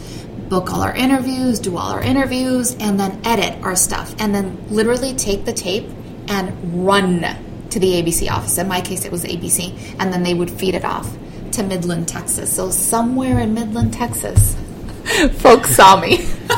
[0.48, 4.62] book all our interviews, do all our interviews, and then edit our stuff, and then
[4.70, 5.88] literally take the tape
[6.28, 7.24] and run
[7.70, 8.58] to the ABC office.
[8.58, 11.16] In my case, it was ABC, and then they would feed it off
[11.52, 12.54] to Midland, Texas.
[12.54, 14.56] So somewhere in Midland, Texas,
[15.34, 16.26] folks saw me.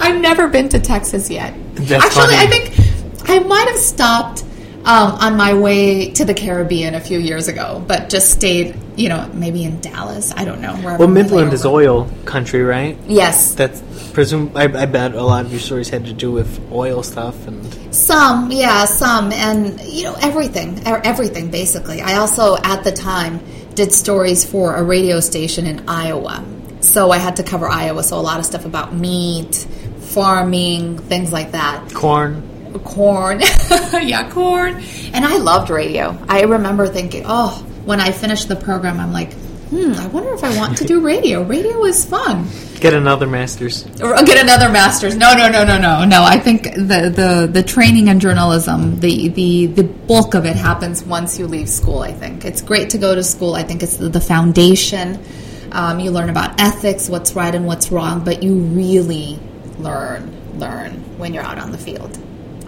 [0.00, 1.54] I've never been to Texas yet.
[1.74, 2.36] That's Actually, funny.
[2.36, 4.44] I think I might have stopped
[4.84, 9.08] um, on my way to the Caribbean a few years ago, but just stayed, you
[9.08, 10.32] know, maybe in Dallas.
[10.36, 10.78] I don't know.
[10.98, 12.98] Well, Midland is oil country, right?
[13.06, 13.80] Yes, That's
[14.12, 14.52] presume.
[14.54, 17.62] I, I bet a lot of your stories had to do with oil stuff and.
[17.94, 22.00] Some, yeah, some, and you know everything, everything basically.
[22.00, 23.40] I also at the time
[23.74, 26.44] did stories for a radio station in Iowa,
[26.80, 28.02] so I had to cover Iowa.
[28.02, 29.54] So a lot of stuff about meat,
[30.00, 31.92] farming, things like that.
[31.92, 32.48] Corn.
[32.84, 33.40] Corn,
[33.92, 34.82] yeah, corn,
[35.12, 36.16] and I loved radio.
[36.26, 39.34] I remember thinking, oh, when I finished the program, I'm like,
[39.72, 41.42] hmm, I wonder if I want to do radio.
[41.42, 42.46] Radio is fun
[42.80, 43.86] Get another master's.
[44.00, 45.16] or get another master's.
[45.16, 46.22] No, no, no, no, no, no.
[46.24, 51.04] I think the the the training in journalism, the the the bulk of it happens
[51.04, 52.00] once you leave school.
[52.00, 53.54] I think it's great to go to school.
[53.54, 55.22] I think it's the, the foundation.
[55.70, 59.38] Um, you learn about ethics, what's right and what's wrong, but you really
[59.78, 62.18] learn learn when you're out on the field.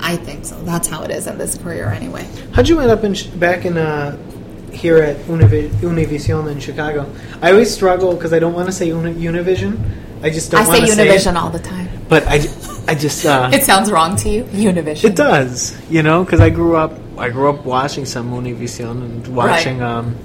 [0.01, 0.55] I think so.
[0.63, 2.27] That's how it is in this career, anyway.
[2.53, 4.17] How'd you end up in, Ch- back in uh,
[4.75, 7.07] here at Univi- Univision in Chicago?
[7.41, 9.79] I always struggle because I don't want to say Uni- Univision.
[10.23, 11.37] I just don't I say want to say Univision it.
[11.37, 11.89] all the time.
[12.09, 12.37] But I,
[12.89, 14.45] I just uh, It sounds wrong to you?
[14.45, 15.05] Univision.
[15.05, 19.29] it does, you know, because I grew up I grew up watching some Univision and
[19.29, 20.17] watching um,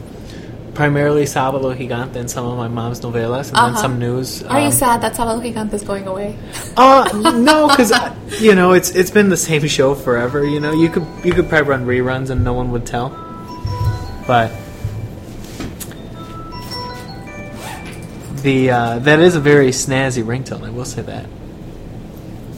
[0.73, 3.81] primarily Sábado Gigante and some of my mom's novelas and then Uh-huh.
[3.81, 4.43] some news.
[4.43, 6.37] Are you um, sad that Sábado Gigante is going away?
[6.77, 7.07] Uh,
[7.37, 7.91] no, because
[8.41, 10.45] you know it's it's been the same show forever.
[10.45, 13.11] You know, you could you could probably run reruns and no one would tell.
[14.29, 14.51] But
[18.43, 20.63] the uh, that is a very snazzy ringtone.
[20.63, 21.25] I will say that.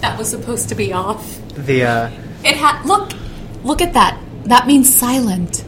[0.02, 1.40] That was supposed to be off.
[1.56, 2.12] The uh,
[2.44, 3.14] It had look,
[3.64, 4.20] look at that.
[4.44, 5.64] That means silent.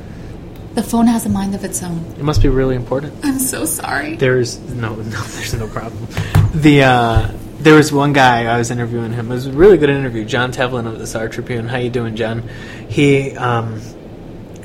[0.73, 2.03] The phone has a mind of its own.
[2.19, 3.13] it must be really important.
[3.23, 4.17] I'm so sorry.
[4.17, 6.05] There's no no there's no problem.
[6.53, 9.31] The uh, there was one guy I was interviewing him.
[9.31, 10.25] It was a really good interview.
[10.25, 11.69] Jon Tevlin of the Star Tribune.
[11.69, 12.49] How you doing, John?
[12.89, 13.79] He um,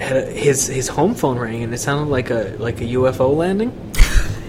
[0.01, 3.73] a, his his home phone rang and it sounded like a like a UFO landing.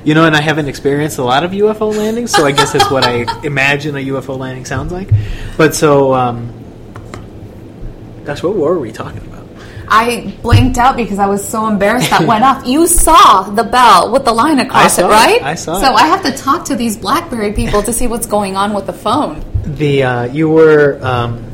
[0.05, 2.89] You know, and I haven't experienced a lot of UFO landings, so I guess that's
[2.89, 5.09] what I imagine a UFO landing sounds like.
[5.57, 6.53] But so, um,
[8.23, 9.45] gosh, what were we talking about?
[9.89, 12.65] I blinked out because I was so embarrassed that went off.
[12.65, 15.09] You saw the bell with the line across it, it.
[15.09, 15.41] right?
[15.43, 15.95] I saw So it.
[15.95, 18.93] I have to talk to these BlackBerry people to see what's going on with the
[18.93, 19.43] phone.
[19.65, 20.97] The uh, you were.
[21.01, 21.48] Um,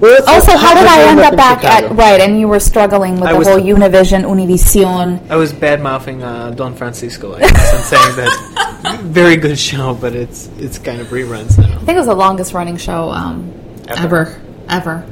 [0.00, 1.86] well, Also, how did I end up up back Chicago.
[1.86, 2.20] at right?
[2.20, 5.20] And you were struggling with I the was- whole Univision, Univision.
[5.30, 9.94] I was bad mouthing uh, Don Francisco, I guess, and saying that very good show,
[9.94, 11.64] but it's it's kind of reruns now.
[11.74, 13.52] I think it was the longest running show um,
[13.88, 14.02] Ever.
[14.26, 15.06] ever, ever.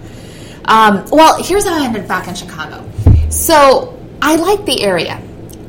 [0.67, 2.85] Um, well, here's how I ended back in Chicago.
[3.31, 5.21] So I like the area.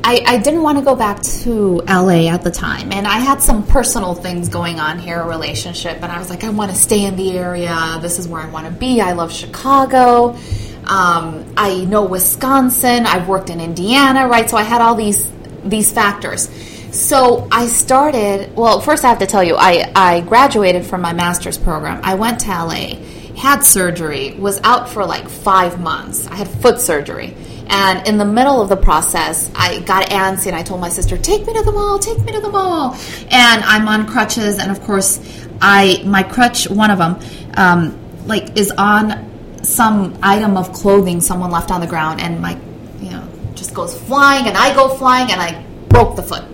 [0.08, 3.42] I, I didn't want to go back to LA at the time, and I had
[3.42, 6.76] some personal things going on here, a relationship, and I was like, I want to
[6.76, 7.98] stay in the area.
[8.00, 9.00] This is where I want to be.
[9.00, 10.36] I love Chicago.
[10.84, 13.04] Um, I know Wisconsin.
[13.04, 14.48] I've worked in Indiana, right?
[14.48, 15.28] So I had all these
[15.64, 16.50] these factors.
[16.94, 18.54] So I started.
[18.54, 22.00] Well, first I have to tell you, I I graduated from my master's program.
[22.04, 22.94] I went to LA,
[23.34, 26.28] had surgery, was out for like five months.
[26.28, 27.34] I had foot surgery.
[27.68, 31.16] And in the middle of the process, I got antsy and I told my sister,
[31.16, 32.96] "Take me to the mall, take me to the mall."
[33.30, 35.20] And I'm on crutches, and of course,
[35.60, 37.18] I my crutch, one of them,
[37.56, 39.30] um, like is on
[39.62, 42.56] some item of clothing someone left on the ground, and my,
[43.00, 43.24] you know,
[43.54, 46.44] just goes flying, and I go flying, and I broke the foot.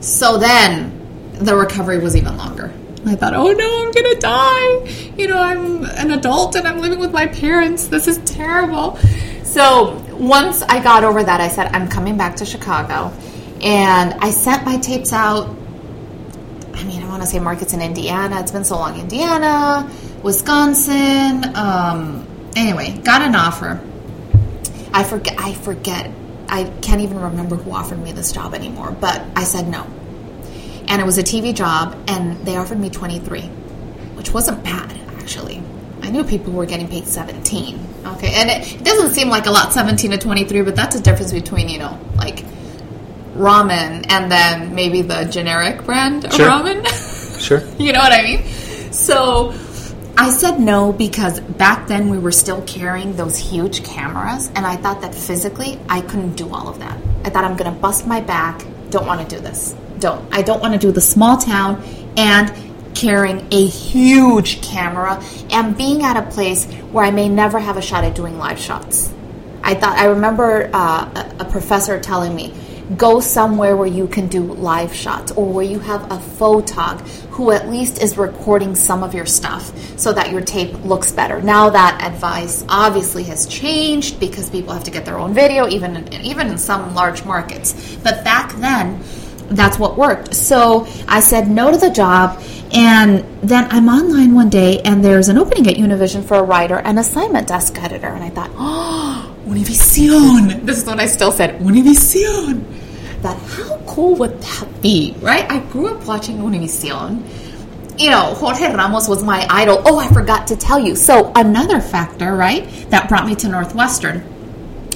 [0.00, 0.92] So then,
[1.40, 2.72] the recovery was even longer.
[3.06, 5.12] I thought, oh no, I'm gonna die.
[5.16, 7.86] You know, I'm an adult and I'm living with my parents.
[7.86, 8.98] This is terrible.
[9.50, 13.12] So once I got over that, I said, I'm coming back to Chicago.
[13.62, 15.48] And I sent my tapes out.
[16.74, 18.40] I mean, I want to say markets in Indiana.
[18.40, 18.98] It's been so long.
[18.98, 19.90] Indiana,
[20.22, 21.54] Wisconsin.
[21.54, 23.80] Um, anyway, got an offer.
[24.92, 25.34] I forget.
[25.38, 26.10] I forget.
[26.48, 28.92] I can't even remember who offered me this job anymore.
[28.92, 29.86] But I said no
[30.90, 33.42] and it was a TV job, and they offered me 23,
[34.16, 35.62] which wasn't bad, actually.
[36.02, 37.78] I knew people were getting paid 17.
[38.04, 41.00] Okay, and it, it doesn't seem like a lot, 17 to 23, but that's a
[41.02, 42.44] difference between, you know, like
[43.34, 46.46] ramen and then maybe the generic brand of Sure.
[46.48, 46.86] ramen.
[47.40, 47.62] Sure.
[47.78, 48.92] you know what I mean?
[48.92, 49.54] So
[50.18, 54.76] I said no because back then we were still carrying those huge cameras, and I
[54.76, 56.98] thought that physically I couldn't do all of that.
[57.24, 58.62] I thought I'm going to bust my back.
[58.90, 59.74] Don't want to do this.
[60.00, 60.22] Don't.
[60.34, 61.82] I don't want to do the small town
[62.18, 62.52] and
[62.94, 67.82] carrying a huge camera and being at a place where I may never have a
[67.82, 69.12] shot at doing live shots.
[69.62, 72.54] I thought I remember uh, a, a professor telling me,
[72.96, 77.52] go somewhere where you can do live shots or where you have a photog who
[77.52, 81.40] at least is recording some of your stuff so that your tape looks better.
[81.40, 85.96] Now that advice obviously has changed because people have to get their own video, even
[85.96, 87.96] in, even in some large markets.
[88.02, 89.00] But back then,
[89.50, 90.34] that's what worked.
[90.34, 95.28] So I said no to the job, and then I'm online one day, and there's
[95.28, 99.34] an opening at Univision for a writer and assignment desk editor, and I thought, oh,
[99.46, 100.64] Univision.
[100.64, 102.64] This is what I still said, Univision.
[103.22, 105.50] That how cool would that be, right?
[105.50, 107.28] I grew up watching Univision.
[107.98, 109.82] You know, Jorge Ramos was my idol.
[109.84, 110.94] Oh, I forgot to tell you.
[110.96, 114.20] So another factor, right, that brought me to Northwestern.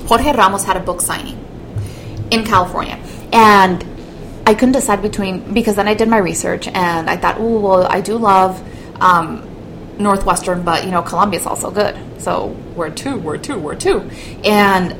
[0.07, 1.39] Jorge Ramos had a book signing
[2.31, 2.99] in California,
[3.33, 3.85] and
[4.47, 7.86] I couldn't decide between because then I did my research and I thought, oh well,
[7.86, 8.62] I do love
[9.01, 9.49] um,
[9.99, 11.97] Northwestern, but you know Columbia is also good.
[12.20, 14.01] So we're two, we're two, we're two,
[14.45, 14.95] and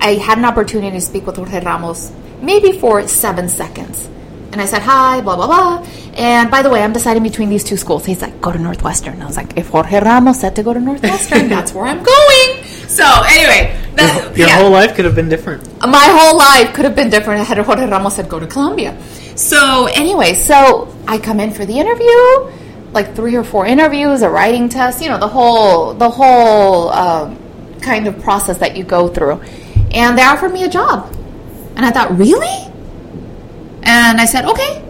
[0.00, 4.08] I had an opportunity to speak with Jorge Ramos maybe for seven seconds.
[4.52, 5.86] And I said, hi, blah, blah, blah.
[6.14, 8.06] And by the way, I'm deciding between these two schools.
[8.06, 9.20] He's like, go to Northwestern.
[9.20, 12.64] I was like, if Jorge Ramos said to go to Northwestern, that's where I'm going.
[12.88, 15.62] So anyway, that, Your yeah whole life could have been different.
[15.80, 18.96] my whole life could have been different had Jorge Ramos said go to Columbia.
[19.36, 22.52] So anyway, so I come in for the interview,
[22.92, 27.38] like three or four interviews, a writing test, you know, the whole the whole um,
[27.80, 29.40] kind of process that you go through,
[29.92, 31.12] and they offered me a job,
[31.76, 32.72] and I thought, really?
[33.82, 34.82] And I said, okay,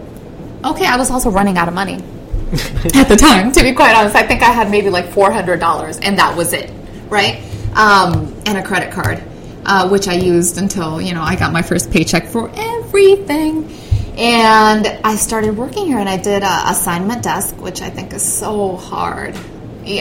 [0.65, 0.85] okay.
[0.85, 1.95] I was also running out of money
[2.95, 4.15] at the time, to be quite honest.
[4.15, 6.71] I think I had maybe like four hundred dollars, and that was it,
[7.09, 7.41] right?
[7.77, 9.23] Um, and a credit card,
[9.65, 13.69] uh, which I used until you know I got my first paycheck for everything.
[14.17, 18.23] And I started working here, and I did a assignment desk, which I think is
[18.23, 19.35] so hard.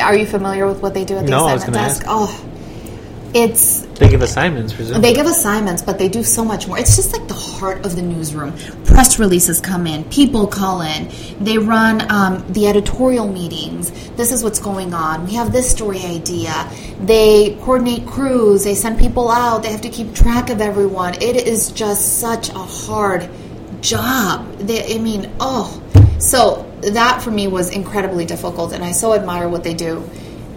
[0.03, 2.03] Are you familiar with what they do at the No, assignment desk?
[2.03, 2.07] ask.
[2.09, 2.45] Oh,
[3.35, 5.09] it's They give assignments, presumably.
[5.09, 6.79] they give assignments, but they do so much more.
[6.79, 8.53] It's just like the heart of the newsroom.
[8.85, 11.11] Press releases come in, people call in,
[11.41, 13.91] they run um, the editorial meetings.
[14.17, 15.27] This is what's going on.
[15.27, 16.71] We have this story idea.
[17.01, 21.15] They coordinate crews, they send people out, they have to keep track of everyone.
[21.15, 23.29] It is just such a hard
[23.81, 24.51] job.
[24.59, 25.83] They, I mean, oh.
[26.19, 30.09] So that for me was incredibly difficult, and I so admire what they do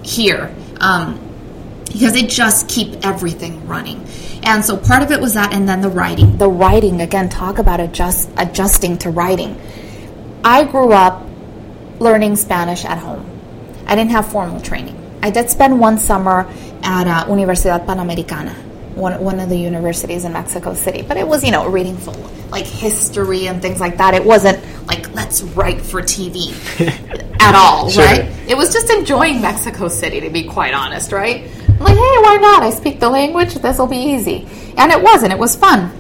[0.04, 0.56] here.
[0.80, 1.20] Um,
[1.92, 4.06] because they just keep everything running.
[4.44, 6.38] And so part of it was that, and then the writing.
[6.38, 9.60] The writing, again, talk about adjust, adjusting to writing.
[10.44, 11.26] I grew up
[12.00, 13.26] learning Spanish at home.
[13.86, 14.96] I didn't have formal training.
[15.22, 16.48] I did spend one summer
[16.84, 18.54] at uh, Universidad Panamericana,
[18.96, 22.16] one, one of the universities in Mexico City, but it was, you know, reading full,
[22.52, 24.14] like history and things like that.
[24.14, 26.54] It wasn't like, let's write for TV
[27.42, 28.06] at all, Sure.
[28.06, 28.22] right?
[28.48, 31.50] It was just enjoying Mexico City, to be quite honest, right?
[31.80, 32.64] I'm like, hey, why not?
[32.64, 33.56] I speak the language.
[33.56, 35.32] This will be easy, and it wasn't.
[35.32, 35.92] It was fun,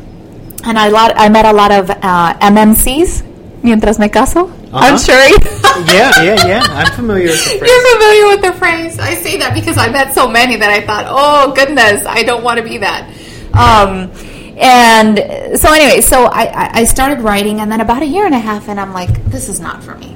[0.65, 1.13] and I lot.
[1.15, 3.25] I met a lot of uh, MMCs.
[3.63, 4.97] Mientras me caso, I'm Uh-huh.
[4.97, 5.19] sure
[5.93, 6.63] yeah, yeah, yeah.
[6.69, 7.69] I'm familiar with the phrase.
[7.71, 8.99] you're familiar with the phrase.
[8.99, 12.41] I say that because I met so many that I thought, oh goodness, I don't
[12.43, 13.03] want to be that.
[13.51, 14.11] Um,
[14.57, 18.35] and so anyway, so I, I- I started writing, and then about a year and
[18.35, 20.15] a half, and I'm like, this is not for me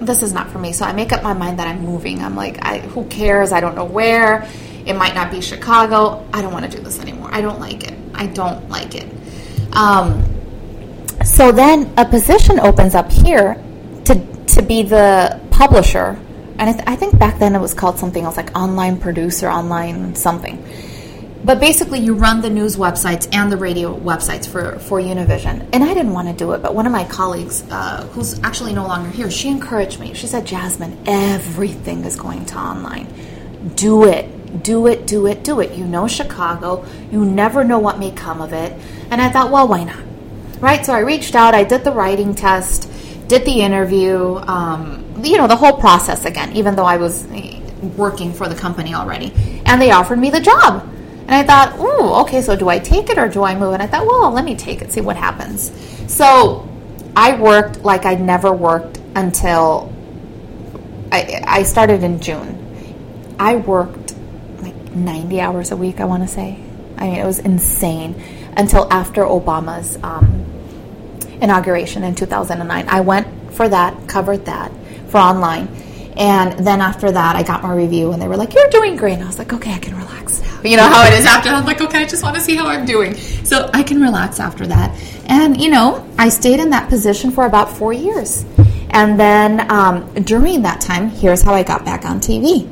[0.00, 0.72] this is not for me.
[0.72, 2.22] So I make up my mind that I'm moving.
[2.22, 3.50] I'm like, I, who cares?
[3.50, 4.46] I don't know where.
[4.88, 6.26] It might not be Chicago.
[6.32, 7.28] I don't want to do this anymore.
[7.30, 7.96] I don't like it.
[8.14, 9.06] I don't like it.
[9.72, 10.24] Um,
[11.24, 13.62] so then a position opens up here
[14.06, 14.14] to
[14.46, 16.18] to be the publisher,
[16.58, 19.48] and I, th- I think back then it was called something else, like online producer,
[19.48, 20.64] online something.
[21.44, 25.68] But basically, you run the news websites and the radio websites for, for Univision.
[25.72, 28.72] And I didn't want to do it, but one of my colleagues, uh, who's actually
[28.72, 30.14] no longer here, she encouraged me.
[30.14, 33.06] She said, Jasmine, everything is going to online.
[33.76, 34.28] Do it.
[34.62, 35.76] Do it, do it, do it.
[35.76, 36.84] You know Chicago.
[37.10, 38.72] You never know what may come of it.
[39.10, 40.02] And I thought, well, why not?
[40.60, 40.84] Right?
[40.84, 42.90] So I reached out, I did the writing test,
[43.28, 47.26] did the interview, um, you know, the whole process again, even though I was
[47.96, 49.32] working for the company already.
[49.66, 50.82] And they offered me the job.
[51.28, 53.74] And I thought, ooh, okay, so do I take it or do I move?
[53.74, 55.70] And I thought, well, let me take it, see what happens.
[56.12, 56.66] So
[57.14, 59.92] I worked like I'd never worked until
[61.12, 62.54] I, I started in June.
[63.38, 64.07] I worked
[64.94, 66.58] 90 hours a week, I want to say.
[66.96, 68.20] I mean, it was insane
[68.56, 70.44] until after Obama's um,
[71.40, 72.88] inauguration in 2009.
[72.88, 74.72] I went for that, covered that
[75.08, 75.68] for online.
[76.16, 79.14] And then after that, I got my review, and they were like, "You're doing great."
[79.14, 81.50] And I was like, "Okay, I can relax now." You know how it is after.
[81.50, 83.14] I'm like, "Okay, I just want to see how I'm doing,"
[83.44, 84.90] so I can relax after that.
[85.26, 88.44] And you know, I stayed in that position for about four years,
[88.90, 92.68] and then um, during that time, here's how I got back on TV.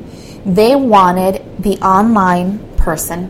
[0.47, 3.29] They wanted the online person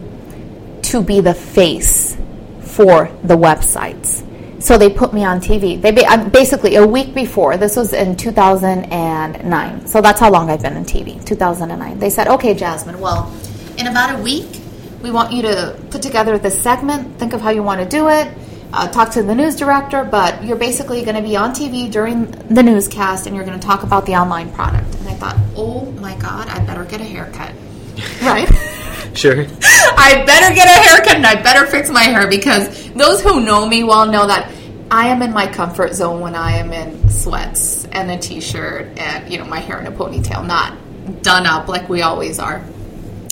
[0.83, 2.15] to be the face
[2.61, 4.23] for the websites.
[4.61, 5.81] So they put me on TV.
[5.81, 7.57] They uh, basically a week before.
[7.57, 9.87] This was in 2009.
[9.87, 11.23] So that's how long I've been in TV.
[11.25, 11.97] 2009.
[11.97, 12.99] They said, "Okay, Jasmine.
[12.99, 13.33] Well,
[13.79, 14.61] in about a week,
[15.01, 17.17] we want you to put together this segment.
[17.17, 18.27] Think of how you want to do it.
[18.73, 20.03] Uh, talk to the news director.
[20.03, 23.65] But you're basically going to be on TV during the newscast, and you're going to
[23.65, 27.53] talk about the online product." Thought, "Oh my God, I better get a haircut."
[28.21, 28.49] Right.
[29.13, 29.33] Sure.
[29.63, 33.67] I better get a haircut and I better fix my hair because those who know
[33.67, 34.51] me well know that
[34.91, 39.31] I am in my comfort zone when I am in sweats and a t-shirt and
[39.31, 40.77] you know my hair in a ponytail, not
[41.23, 42.63] done up like we always are.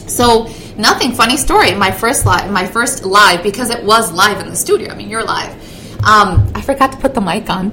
[0.08, 0.46] So
[0.78, 1.12] nothing.
[1.12, 1.74] Funny story.
[1.76, 4.92] My first live, my first live because it was live in the studio.
[4.92, 5.52] I mean, you're live.
[6.04, 7.72] Um, I forgot to put the mic on,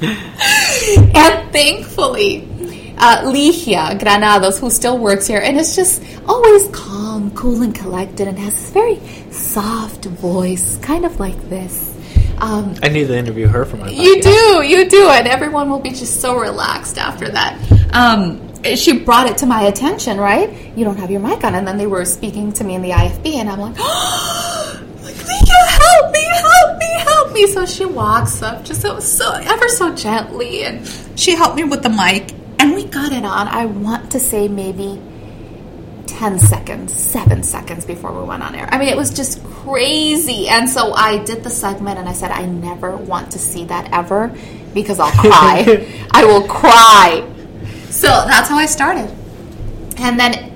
[0.02, 2.48] and thankfully,
[2.96, 8.26] uh, Ligia Granados, who still works here, and is just always calm, cool, and collected,
[8.26, 8.98] and has this very
[9.30, 11.94] soft voice, kind of like this.
[12.38, 15.80] Um, I need to interview her for my you do, you do, and everyone will
[15.80, 17.58] be just so relaxed after that.
[17.92, 18.40] Um,
[18.76, 20.74] she brought it to my attention, right?
[20.76, 22.90] You don't have your mic on, and then they were speaking to me in the
[22.90, 23.76] IFB, and I'm like,
[25.30, 27.46] Leah, help me, help me, help me.
[27.46, 31.82] So she walks up just so, so ever so gently and she helped me with
[31.82, 33.48] the mic and we got it on.
[33.48, 35.00] I want to say maybe
[36.06, 38.68] 10 seconds, seven seconds before we went on air.
[38.70, 40.48] I mean, it was just crazy.
[40.48, 43.90] And so I did the segment and I said, I never want to see that
[43.92, 44.34] ever
[44.74, 46.06] because I'll cry.
[46.10, 47.26] I will cry.
[47.88, 49.08] So that's how I started.
[49.96, 50.50] And then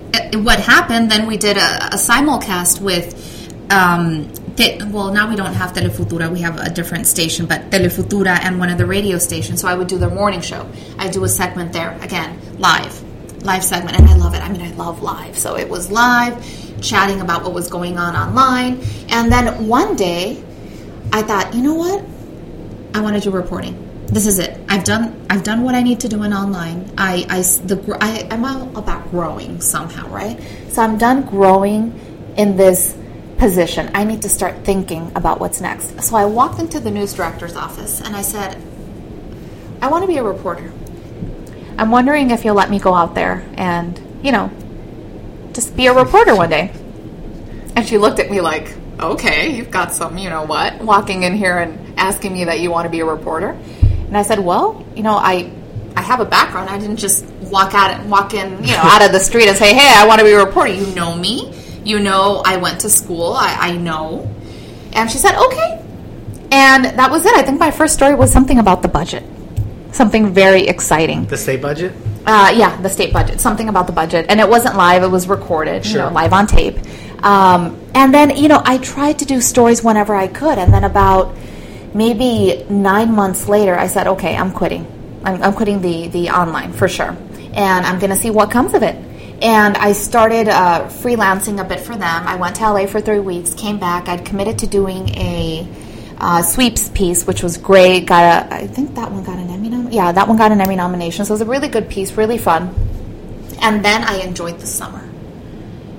[0.44, 3.20] what happened, then we did a, a simulcast with.
[3.70, 6.30] Um, te- well, now we don't have Telefutura.
[6.30, 9.60] We have a different station, but Telefutura and one of the radio stations.
[9.60, 10.68] So I would do their morning show.
[10.98, 13.02] I do a segment there again, live
[13.44, 14.42] live segment and I love it.
[14.42, 15.38] I mean, I love live.
[15.38, 16.34] So it was live,
[16.80, 18.80] chatting about what was going on online.
[19.10, 20.42] And then one day
[21.12, 22.04] I thought, you know what?
[22.94, 23.80] I want to do reporting.
[24.06, 24.58] This is it.
[24.68, 26.92] I've done I've done what I need to do in online.
[26.96, 30.40] I I the I, I'm all about growing somehow, right?
[30.70, 31.98] So I'm done growing
[32.36, 32.96] in this
[33.38, 33.90] position.
[33.94, 36.02] I need to start thinking about what's next.
[36.02, 38.60] So I walked into the news director's office and I said,
[39.82, 40.72] I want to be a reporter.
[41.76, 44.50] I'm wondering if you'll let me go out there and, you know,
[45.52, 46.72] just be a reporter one day.
[47.76, 51.34] And she looked at me like, okay, you've got some, you know what, walking in
[51.34, 53.50] here and asking me that you want to be a reporter.
[54.06, 55.50] And I said, well, you know, I,
[55.96, 56.70] I have a background.
[56.70, 59.56] I didn't just walk out and walk in, you know, out of the street and
[59.56, 60.72] say, hey, I want to be a reporter.
[60.72, 61.52] You know me.
[61.84, 63.32] You know I went to school.
[63.32, 64.30] I, I know.
[64.92, 65.84] And she said, okay.
[66.52, 67.34] And that was it.
[67.34, 69.24] I think my first story was something about the budget
[69.94, 71.24] something very exciting.
[71.26, 71.92] The state budget?
[72.26, 73.40] Uh, yeah, the state budget.
[73.40, 75.92] Something about the budget, and it wasn't live; it was recorded, sure.
[75.92, 76.78] you know, live on tape.
[77.22, 80.84] Um, and then, you know, I tried to do stories whenever I could, and then
[80.84, 81.36] about
[81.94, 84.86] maybe nine months later, I said, "Okay, I'm quitting.
[85.22, 87.16] I'm, I'm quitting the the online for sure,
[87.54, 88.96] and I'm going to see what comes of it."
[89.42, 92.26] And I started uh, freelancing a bit for them.
[92.26, 94.08] I went to LA for three weeks, came back.
[94.08, 95.68] I'd committed to doing a
[96.18, 98.06] uh, sweeps piece, which was great.
[98.06, 100.60] Got a, I think that one got an Emmy nom- Yeah, that one got an
[100.60, 101.24] Emmy nomination.
[101.24, 102.74] So it was a really good piece, really fun.
[103.60, 105.02] And then I enjoyed the summer.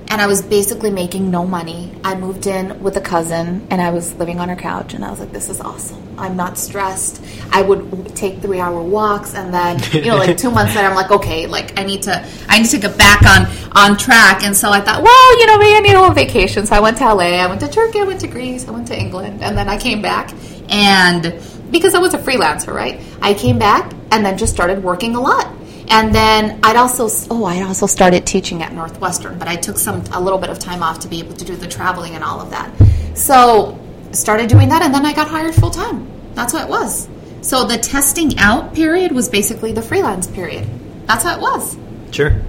[0.08, 1.92] And I was basically making no money.
[2.04, 5.10] I moved in with a cousin and I was living on her couch and I
[5.10, 6.02] was like, this is awesome.
[6.16, 7.22] I'm not stressed.
[7.52, 10.94] I would take three hour walks and then, you know, like two months later, I'm
[10.94, 14.44] like, okay, like I need to, I need to get back on, on track.
[14.44, 16.66] And so I thought, well, you know, maybe I need a little vacation.
[16.66, 18.86] So I went to LA, I went to Turkey, I went to Greece, I went
[18.88, 20.32] to England, and then I came back
[20.68, 21.40] and
[21.70, 23.00] because I was a freelancer, right?
[23.20, 25.52] I came back and then just started working a lot.
[25.88, 30.02] And then I'd also oh I also started teaching at Northwestern, but I took some
[30.12, 32.40] a little bit of time off to be able to do the traveling and all
[32.40, 32.70] of that.
[33.14, 33.78] So
[34.12, 36.06] started doing that, and then I got hired full time.
[36.34, 37.08] That's what it was.
[37.40, 40.66] So the testing out period was basically the freelance period.
[41.06, 41.76] That's how it was.
[42.10, 42.40] Sure.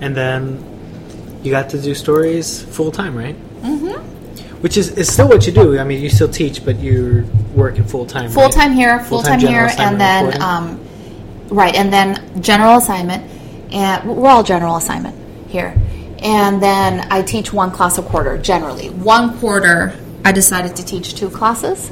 [0.00, 0.62] And then
[1.42, 3.36] you got to do stories full time, right?
[3.62, 4.00] Mm-hmm.
[4.60, 5.78] Which is, is still what you do.
[5.78, 7.24] I mean, you still teach, but you're
[7.54, 8.30] working full time.
[8.30, 8.76] Full time right?
[8.76, 10.80] here, full time here, and then um,
[11.48, 13.30] right, and then general assignment,
[13.72, 15.16] and we're all general assignment
[15.48, 15.76] here.
[16.18, 18.38] And then I teach one class a quarter.
[18.38, 19.98] Generally, one quarter.
[20.24, 21.90] I decided to teach two classes.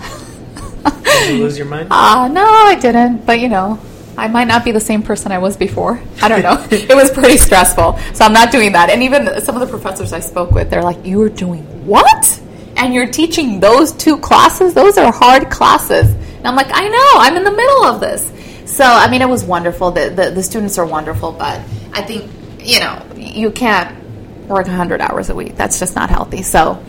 [1.04, 1.88] Did you lose your mind?
[1.90, 3.26] Uh, no, I didn't.
[3.26, 3.80] But you know,
[4.16, 6.00] I might not be the same person I was before.
[6.22, 6.64] I don't know.
[6.70, 7.98] it was pretty stressful.
[8.14, 8.88] So I'm not doing that.
[8.90, 12.40] And even some of the professors I spoke with, they're like, You are doing what?
[12.76, 14.74] And you're teaching those two classes?
[14.74, 16.08] Those are hard classes.
[16.10, 18.30] And I'm like, I know, I'm in the middle of this.
[18.70, 19.90] So, I mean, it was wonderful.
[19.90, 21.60] The, the, the students are wonderful, but
[21.92, 23.98] I think, you know, you can't
[24.46, 25.56] work 100 hours a week.
[25.56, 26.42] That's just not healthy.
[26.42, 26.80] So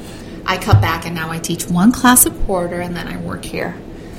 [0.46, 3.44] I cut back and now I teach one class a quarter and then I work
[3.44, 3.76] here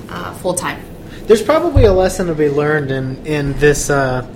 [0.09, 0.83] uh, full time.
[1.27, 4.27] There's probably a lesson to be learned in in this uh,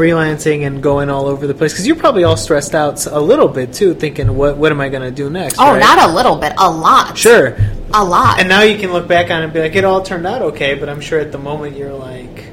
[0.00, 3.48] freelancing and going all over the place because you're probably all stressed out a little
[3.48, 5.56] bit too, thinking what what am I going to do next?
[5.58, 5.78] Oh, right?
[5.78, 7.18] not a little bit, a lot.
[7.18, 7.54] Sure,
[7.92, 8.40] a lot.
[8.40, 10.40] And now you can look back on it and be like, it all turned out
[10.40, 12.46] okay, but I'm sure at the moment you're like,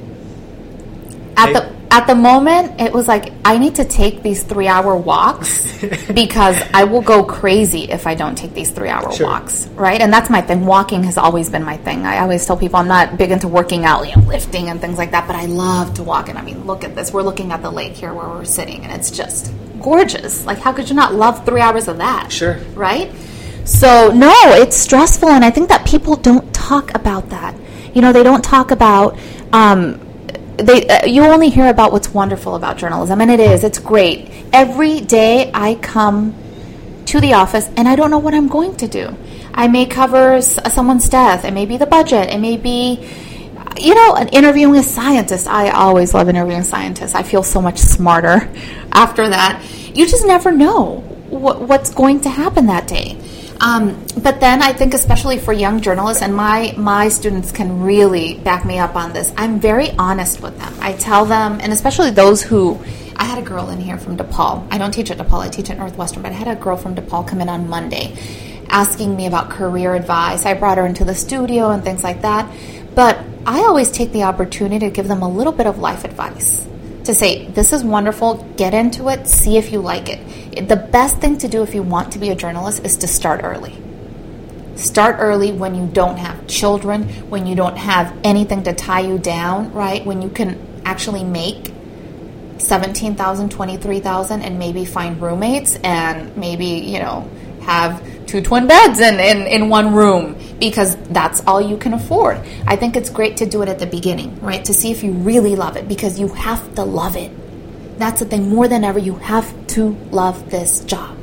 [1.38, 4.95] at the at the moment, it was like I need to take these three hour
[4.95, 5.82] walks
[6.14, 9.26] because I will go crazy if I don't take these three hour sure.
[9.26, 10.00] walks, right?
[10.00, 10.68] And that's my thing.
[10.68, 12.06] Walking has always been my thing.
[12.06, 15.00] I always tell people I'm not big into working out, you know, lifting and things
[15.00, 16.30] like that, but I love to walk.
[16.30, 17.12] And I mean, look at this.
[17.12, 20.45] We're looking at the lake here where we're sitting, and it's just gorgeous.
[20.45, 22.32] Like, how could you not love three hours of that?
[22.32, 22.60] Sure.
[22.76, 23.12] Right?
[23.66, 27.56] So, no, it's stressful, and I think that people don't talk about that.
[27.95, 29.18] You know, they don't talk about.
[29.52, 30.07] Um,
[30.58, 33.64] they uh, you only hear about what's wonderful about journalism and it is.
[33.64, 34.30] It's great.
[34.53, 36.34] Every day i come
[37.05, 39.16] to the office and i don't know what i'm going to do.
[39.53, 41.45] I may cover s- someone's death.
[41.45, 42.30] It may be the budget.
[42.30, 43.08] It may be
[43.80, 45.47] you know an interviewing a scientist.
[45.47, 47.14] I always love interviewing scientists.
[47.16, 48.51] I feel so much smarter
[48.91, 49.64] after that.
[49.95, 53.18] You just never know what, what's going to happen that day.
[53.60, 58.39] Um, but then I think, especially for young journalists, and my my students can really
[58.39, 59.34] back me up on this.
[59.38, 60.74] I'm very honest with them.
[60.80, 62.80] I tell them, and especially those who.
[63.20, 64.68] I had a girl in here from DePaul.
[64.70, 65.39] I don't teach at DePaul.
[65.39, 68.16] I teach at Northwestern, but I had a girl from DePaul come in on Monday,
[68.70, 70.45] asking me about career advice.
[70.45, 72.47] I brought her into the studio and things like that.
[72.93, 76.68] But I always take the opportunity to give them a little bit of life advice
[77.08, 80.68] to say, this is wonderful, get into it, see if you like it.
[80.68, 83.41] The best thing to do if you want to be a journalist is to start
[83.43, 83.76] early.
[84.76, 89.18] Start early when you don't have children, when you don't have anything to tie you
[89.18, 90.05] down, right?
[90.05, 91.74] When you can actually make
[92.60, 97.30] 17,000, 23,000 and maybe find roommates and maybe, you know,
[97.62, 102.38] have two twin beds in, in, in one room because that's all you can afford.
[102.65, 104.63] I think it's great to do it at the beginning, right?
[104.65, 107.32] To see if you really love it because you have to love it.
[107.97, 108.49] That's the thing.
[108.49, 111.17] More than ever, you have to love this job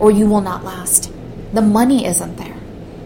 [0.00, 1.12] or you will not last.
[1.52, 2.56] The money isn't there.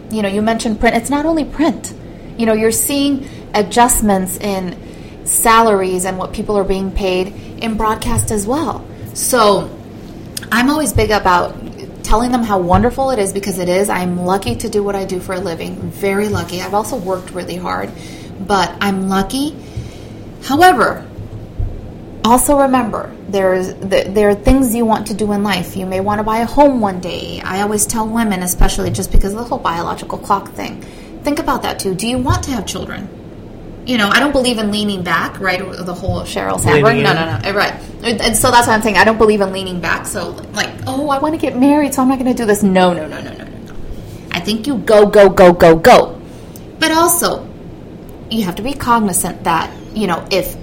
[0.09, 0.95] You know, you mentioned print.
[0.95, 1.93] It's not only print.
[2.37, 4.77] You know, you're seeing adjustments in
[5.25, 7.27] salaries and what people are being paid
[7.63, 8.85] in broadcast as well.
[9.13, 9.69] So
[10.51, 11.55] I'm always big about
[12.03, 13.89] telling them how wonderful it is because it is.
[13.89, 15.75] I'm lucky to do what I do for a living.
[15.91, 16.61] Very lucky.
[16.61, 17.91] I've also worked really hard,
[18.39, 19.55] but I'm lucky.
[20.43, 21.07] However,
[22.25, 25.75] also remember there's there are things you want to do in life.
[25.75, 27.41] You may want to buy a home one day.
[27.41, 30.81] I always tell women, especially just because of the whole biological clock thing.
[31.23, 31.95] Think about that too.
[31.95, 33.22] Do you want to have children?
[33.85, 35.59] You know, I don't believe in leaning back, right?
[35.59, 37.03] The whole Sheryl Sandberg.
[37.03, 37.51] No, no, no.
[37.53, 37.73] Right.
[38.03, 38.97] And so that's what I'm saying.
[38.97, 40.05] I don't believe in leaning back.
[40.07, 42.63] So, like, oh, I want to get married, so I'm not going to do this.
[42.63, 43.75] No, no, no, no, no, no.
[44.31, 46.21] I think you go, go, go, go, go.
[46.79, 47.47] But also,
[48.29, 50.55] you have to be cognizant that, you know, if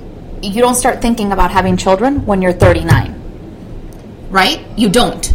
[0.42, 4.66] you don't start thinking about having children when you're 39, right?
[4.78, 5.32] You don't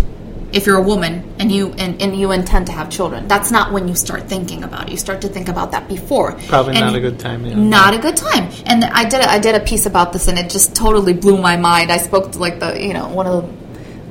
[0.51, 3.27] if you're a woman and you and, and you intend to have children.
[3.27, 4.91] That's not when you start thinking about it.
[4.91, 6.33] You start to think about that before.
[6.47, 7.45] Probably and not a good time.
[7.45, 7.55] Yeah.
[7.55, 8.51] Not a good time.
[8.65, 11.37] And I did a, I did a piece about this, and it just totally blew
[11.37, 11.91] my mind.
[11.91, 13.51] I spoke to like the you know one of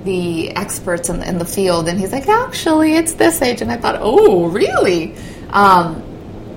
[0.04, 3.72] the experts in the, in the field, and he's like, actually, it's this age, and
[3.72, 5.14] I thought, oh, really?
[5.48, 6.02] Um,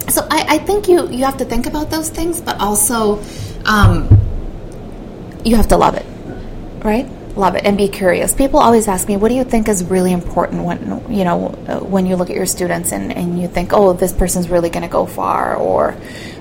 [0.09, 3.23] so I, I think you you have to think about those things, but also
[3.65, 4.09] um,
[5.45, 6.05] you have to love it,
[6.83, 7.09] right?
[7.37, 8.33] Love it and be curious.
[8.33, 11.49] People always ask me what do you think is really important when you know
[11.87, 14.83] when you look at your students and, and you think oh this person's really going
[14.83, 15.95] to go far or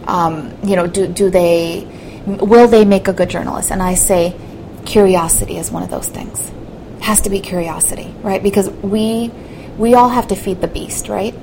[0.07, 1.87] um, you know do, do they
[2.27, 3.71] will they make a good journalist?
[3.71, 4.37] And i say
[4.85, 6.53] curiosity is one of those things.
[7.01, 8.43] Has to be curiosity right?
[8.43, 9.31] Because we
[9.77, 11.35] we all have to feed the beast right?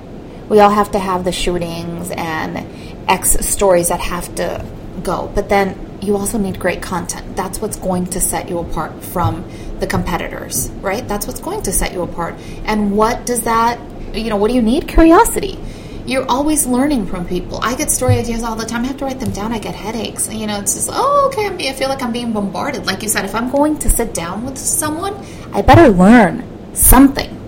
[0.49, 2.68] We all have to have the shootings and
[3.10, 4.66] x stories that have to
[5.04, 5.32] go.
[5.34, 7.36] But then you also need great content.
[7.36, 9.49] That's what's going to set you apart from
[9.80, 11.08] the competitors, right?
[11.08, 12.36] That's what's going to set you apart.
[12.66, 13.80] And what does that,
[14.14, 14.88] you know, what do you need?
[14.88, 15.58] Curiosity.
[16.06, 17.60] You're always learning from people.
[17.62, 18.84] I get story ideas all the time.
[18.84, 19.54] I have to write them down.
[19.54, 20.32] I get headaches.
[20.32, 22.86] You know, it's just, oh, okay, I'm, I feel like I'm being bombarded.
[22.86, 25.16] Like you said, if I'm going to sit down with someone,
[25.54, 26.43] I better learn
[26.76, 27.39] something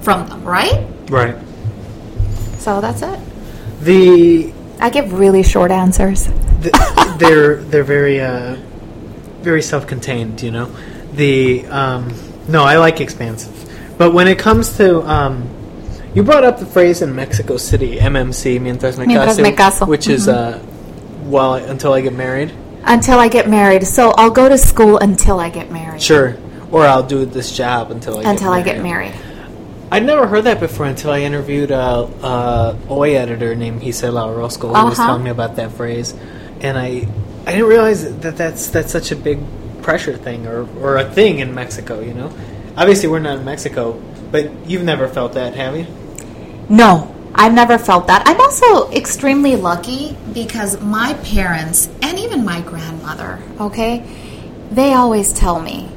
[0.00, 0.88] from them, right?
[1.10, 1.36] Right.
[2.58, 3.20] So that's it.
[3.82, 6.24] The I give really short answers.
[6.26, 8.56] the, they're they're very uh,
[9.40, 10.42] very self-contained.
[10.42, 10.76] You know,
[11.12, 12.12] the um,
[12.48, 13.54] no, I like expansive,
[13.96, 15.48] but when it comes to um,
[16.14, 19.86] you brought up the phrase in Mexico City, MMC, mientras me Mientras caso, me caso.
[19.86, 20.58] which is uh,
[21.30, 22.52] while until I get married.
[22.82, 23.86] Until I get married.
[23.86, 26.02] So I'll go to school until I get married.
[26.02, 26.36] Sure,
[26.72, 29.14] or I'll do this job until I Until get I get married.
[29.92, 34.68] I'd never heard that before until I interviewed a, a Hoy editor named Gisela Orozco
[34.68, 35.06] who was Uh-huh.
[35.08, 36.14] telling me about that phrase,
[36.62, 37.06] and I
[37.46, 39.38] I didn't realize that that's that's such a big
[39.82, 42.00] pressure thing or or a thing in Mexico.
[42.00, 42.32] You know,
[42.76, 45.86] obviously we're not in Mexico, but you've never felt that, have you?
[46.70, 48.22] No, I've never felt that.
[48.26, 54.04] I'm also extremely lucky because my parents and even my grandmother, okay,
[54.70, 55.90] they always tell me,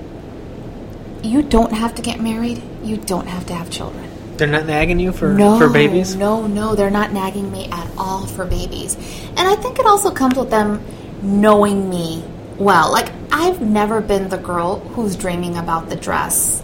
[1.26, 4.10] you don't have to get married, you don't have to have children.
[4.38, 6.16] They're not nagging you for No, for babies.
[6.16, 8.96] No, no, they're not nagging me at all for babies.
[9.30, 10.84] And I think it also comes with them
[11.22, 12.24] knowing me
[12.58, 12.92] well.
[12.92, 16.64] Like I've never been the girl who's dreaming about the dress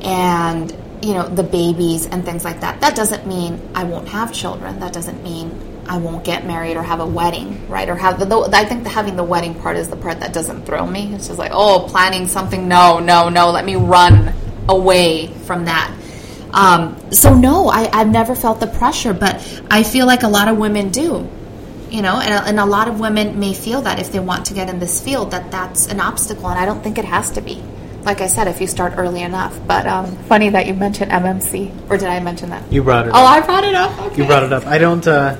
[0.00, 0.70] and
[1.02, 2.80] you know the babies and things like that.
[2.80, 4.80] That doesn't mean I won't have children.
[4.80, 5.50] That doesn't mean
[5.88, 7.88] I won't get married or have a wedding, right?
[7.88, 10.32] Or have the, the I think the, having the wedding part is the part that
[10.32, 11.12] doesn't thrill me.
[11.14, 12.68] It's just like, oh, planning something.
[12.68, 13.50] No, no, no.
[13.50, 14.32] Let me run
[14.68, 15.92] away from that.
[16.52, 19.36] Um, so no, I, I've never felt the pressure, but
[19.70, 21.28] I feel like a lot of women do.
[21.90, 24.54] You know, and, and a lot of women may feel that if they want to
[24.54, 27.42] get in this field, that that's an obstacle, and I don't think it has to
[27.42, 27.62] be.
[28.04, 29.58] like I said, if you start early enough.
[29.66, 32.72] But um, funny that you mentioned MMC, or did I mention that?
[32.72, 33.30] You brought it Oh, up.
[33.30, 33.98] I brought it up.
[34.06, 34.22] Okay.
[34.22, 34.66] You brought it up.
[34.66, 35.06] I don't.
[35.06, 35.36] Uh,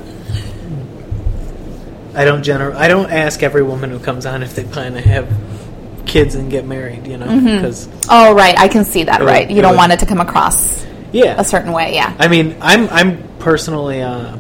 [2.15, 5.01] I don't gener- I don't ask every woman who comes on if they plan to
[5.01, 5.29] have
[6.07, 7.07] kids and get married.
[7.07, 7.45] You know, Mm-hmm.
[7.57, 8.59] because Oh, right.
[8.59, 9.21] I can see that.
[9.21, 9.51] It right.
[9.51, 11.95] You don't would- want it to come across yeah, a certain way.
[11.95, 12.15] Yeah.
[12.19, 14.03] I mean, I'm I'm personally.
[14.03, 14.37] Uh,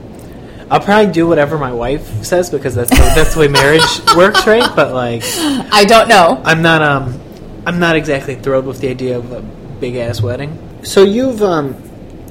[0.70, 3.82] I'll probably do whatever my wife says because that's the, that's the way marriage
[4.16, 4.64] works, right?
[4.74, 6.40] But like, I don't know.
[6.44, 7.20] I'm not um,
[7.66, 10.56] I'm not exactly thrilled with the idea of a big ass wedding.
[10.82, 11.74] So you've um,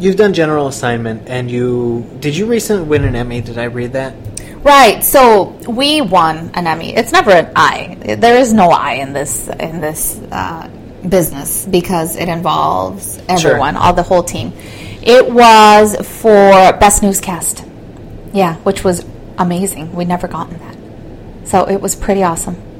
[0.02, 3.41] you've done general assignment, and you did you recently win an Emmy?
[3.41, 4.16] Did I read that?
[4.64, 5.04] Right.
[5.04, 6.95] So we won an Emmy.
[6.95, 8.16] It's never an I.
[8.20, 10.70] There is no I in this in this uh,
[11.08, 14.54] business because it involves everyone, all the whole team.
[15.04, 17.66] It was for best newscast.
[18.34, 19.06] Yeah, which was
[19.38, 19.93] amazing.
[19.93, 22.71] We'd never gotten that, so it was pretty awesome.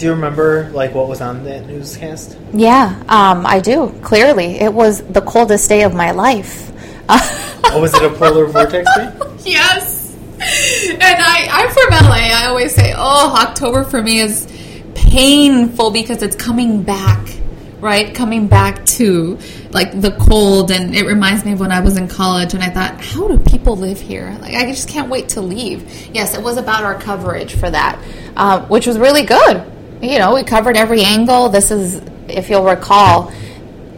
[0.00, 2.38] Do you remember like what was on that newscast?
[2.54, 4.58] Yeah, um, I do clearly.
[4.58, 6.72] It was the coldest day of my life.
[7.72, 9.12] Oh, was it a polar vortex day?
[9.44, 10.16] Yes.
[10.90, 12.30] And I, I'm from LA.
[12.32, 14.48] I always say, oh, October for me is
[14.94, 17.28] painful because it's coming back,
[17.80, 18.14] right?
[18.14, 19.38] Coming back to
[19.70, 20.70] like the cold.
[20.70, 23.38] And it reminds me of when I was in college and I thought, how do
[23.38, 24.36] people live here?
[24.40, 26.08] Like, I just can't wait to leave.
[26.14, 28.02] Yes, it was about our coverage for that,
[28.34, 29.70] uh, which was really good.
[30.00, 31.50] You know, we covered every angle.
[31.50, 33.32] This is, if you'll recall,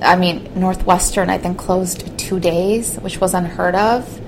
[0.00, 4.20] I mean, Northwestern, I think, closed two days, which was unheard of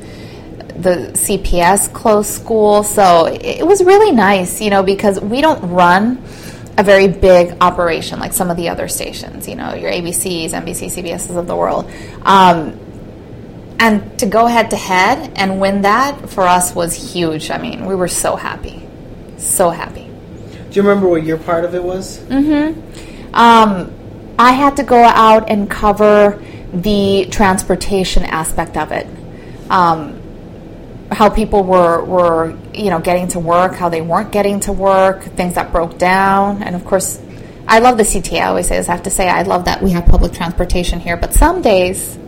[0.81, 2.83] the CPS closed school.
[2.83, 6.22] So it was really nice, you know, because we don't run
[6.77, 10.91] a very big operation like some of the other stations, you know, your ABCs, NBC,
[10.91, 11.91] CBSs of the world.
[12.22, 12.79] Um,
[13.79, 17.51] and to go head to head and win that for us was huge.
[17.51, 18.83] I mean, we were so happy.
[19.37, 20.04] So happy.
[20.75, 22.20] Do you remember what your part of it was?
[23.33, 23.93] Um,
[24.37, 29.07] I had to go out and cover the transportation aspect of it.
[29.70, 30.20] Um,
[31.12, 35.22] how people were, were, you know, getting to work, how they weren't getting to work,
[35.22, 36.64] things that broke down.
[36.64, 37.22] And of course,
[37.68, 38.41] I love the CTA.
[38.41, 38.89] I always say this.
[38.89, 41.16] I have to say, I love that we have public transportation here.
[41.16, 42.18] But some days,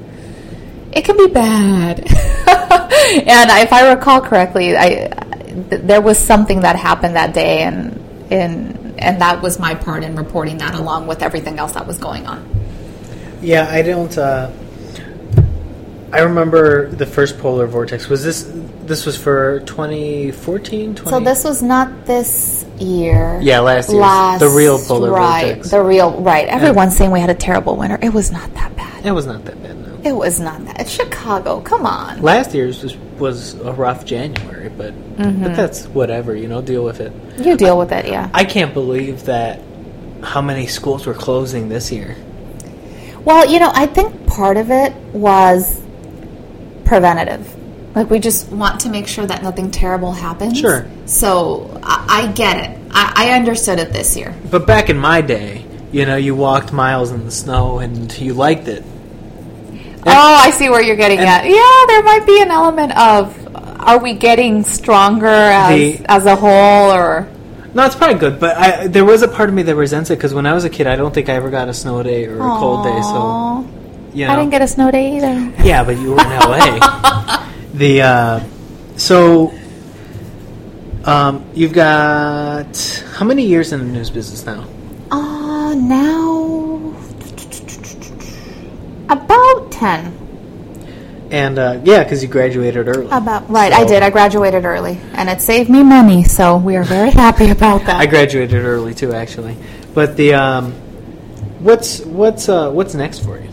[0.92, 1.99] it can be bad.
[2.07, 5.09] and if I recall correctly, I
[5.68, 10.05] th- there was something that happened that day, and and and that was my part
[10.05, 12.49] in reporting that, along with everything else that was going on.
[13.43, 14.16] Yeah, I don't.
[14.16, 14.51] Uh,
[16.12, 18.09] I remember the first polar vortex.
[18.09, 18.51] Was this?
[18.85, 20.95] This was for 2014.
[20.95, 21.11] 20?
[21.11, 23.41] So this was not this year.
[23.43, 25.70] Yeah, last year Last, The real polar right, vortex.
[25.70, 26.47] The real right.
[26.47, 27.99] Everyone's saying we had a terrible winter.
[28.01, 29.05] It was not that bad.
[29.05, 29.77] It was not that bad.
[29.77, 30.01] No.
[30.05, 30.81] It was not that.
[30.81, 31.61] It's Chicago.
[31.61, 32.22] Come on.
[32.22, 35.43] Last year's was, was a rough January, but Mm-hmm.
[35.45, 36.35] but that's whatever.
[36.37, 37.11] You know, deal with it.
[37.41, 38.07] You deal with it.
[38.07, 38.29] Yeah.
[38.35, 39.61] I can't believe that
[40.23, 42.17] how many schools were closing this year.
[43.25, 45.81] Well, you know, I think part of it was
[46.85, 47.53] preventative.
[47.95, 50.59] Like we just want to make sure that nothing terrible happens.
[50.59, 50.87] Sure.
[51.07, 52.79] So I, I get it.
[52.91, 54.35] I, I understood it this year.
[54.51, 58.35] But back in my day, you know, you walked miles in the snow and you
[58.35, 58.85] liked it.
[60.09, 61.44] Oh, I see where you're getting at.
[61.44, 63.36] Yeah, there might be an element of
[63.80, 67.28] are we getting stronger as The- as a whole or
[67.74, 70.16] No, it's probably good, but I, there was a part of me that resents it
[70.16, 72.26] because when I was a kid, I don't think I ever got a snow day
[72.26, 73.00] or a cold day.
[73.02, 73.68] So,
[74.14, 75.52] you know, I didn't get a snow day either.
[75.62, 77.46] yeah, but you were in LA.
[77.74, 78.40] the uh,
[78.96, 79.52] so
[81.04, 84.66] um, you've got how many years in the news business now?
[85.11, 86.92] Uh now
[89.09, 89.45] about
[89.77, 91.29] 10.
[91.31, 93.07] And uh, yeah, because you graduated early.
[93.07, 94.03] About right, I did.
[94.03, 97.97] I graduated early, and it saved me money, so we are very happy about that.
[98.01, 99.57] I graduated early too, actually.
[99.93, 100.72] But the um,
[101.59, 103.51] what's what's uh, what's next for you?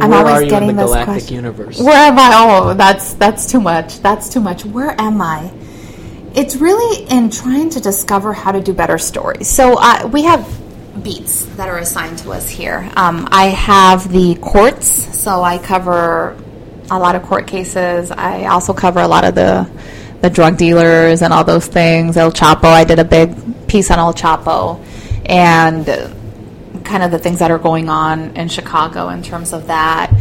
[0.00, 1.36] I'm Where always are you getting in the galactic question.
[1.36, 1.80] universe?
[1.80, 2.30] Where am I?
[2.34, 4.00] Oh, that's that's too much.
[4.00, 4.64] That's too much.
[4.64, 5.52] Where am I?
[6.34, 9.48] It's really in trying to discover how to do better stories.
[9.48, 10.48] So uh, we have
[11.02, 12.90] beats that are assigned to us here.
[12.96, 16.36] Um, I have the courts, so I cover
[16.90, 18.10] a lot of court cases.
[18.10, 19.68] I also cover a lot of the
[20.20, 22.16] the drug dealers and all those things.
[22.16, 22.66] El Chapo.
[22.66, 24.78] I did a big piece on El Chapo,
[25.26, 25.86] and
[26.84, 30.12] kind of the things that are going on in Chicago in terms of that.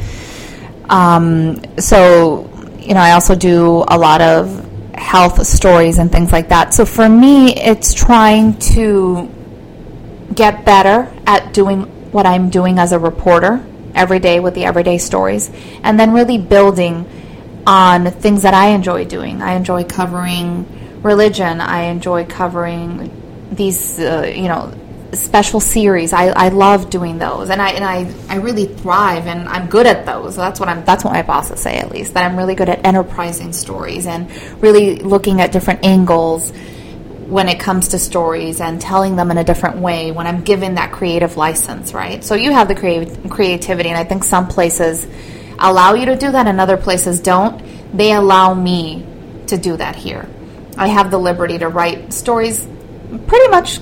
[0.89, 2.49] Um, so,
[2.79, 6.73] you know, I also do a lot of health stories and things like that.
[6.73, 9.29] So for me, it's trying to
[10.33, 13.63] get better at doing what I'm doing as a reporter
[13.95, 15.49] every day with the everyday stories,
[15.83, 17.07] and then really building
[17.67, 19.41] on things that I enjoy doing.
[19.41, 20.65] I enjoy covering
[21.03, 21.61] religion.
[21.61, 23.11] I enjoy covering
[23.51, 24.73] these, uh, you know,
[25.13, 26.13] special series.
[26.13, 29.85] I, I love doing those, and I and I, I really thrive, and I'm good
[29.85, 30.35] at those.
[30.35, 30.83] That's what I'm.
[30.85, 32.13] That's what my bosses say, at least.
[32.13, 34.29] That I'm really good at enterprising stories and
[34.61, 36.53] really looking at different angles
[37.31, 40.75] when it comes to stories and telling them in a different way when I'm given
[40.75, 42.21] that creative license, right?
[42.21, 45.07] So you have the creative creativity, and I think some places
[45.57, 47.63] allow you to do that, and other places don't.
[47.97, 49.05] They allow me
[49.47, 50.27] to do that here.
[50.77, 52.67] I have the liberty to write stories
[53.27, 53.79] pretty much,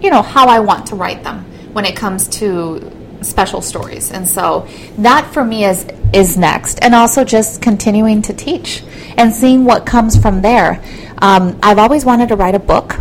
[0.00, 2.92] you know, how I want to write them when it comes to
[3.22, 4.12] special stories.
[4.12, 6.78] And so that for me is is next.
[6.82, 8.84] And also just continuing to teach
[9.16, 10.82] and seeing what comes from there.
[11.22, 12.96] Um, I've always wanted to write a book.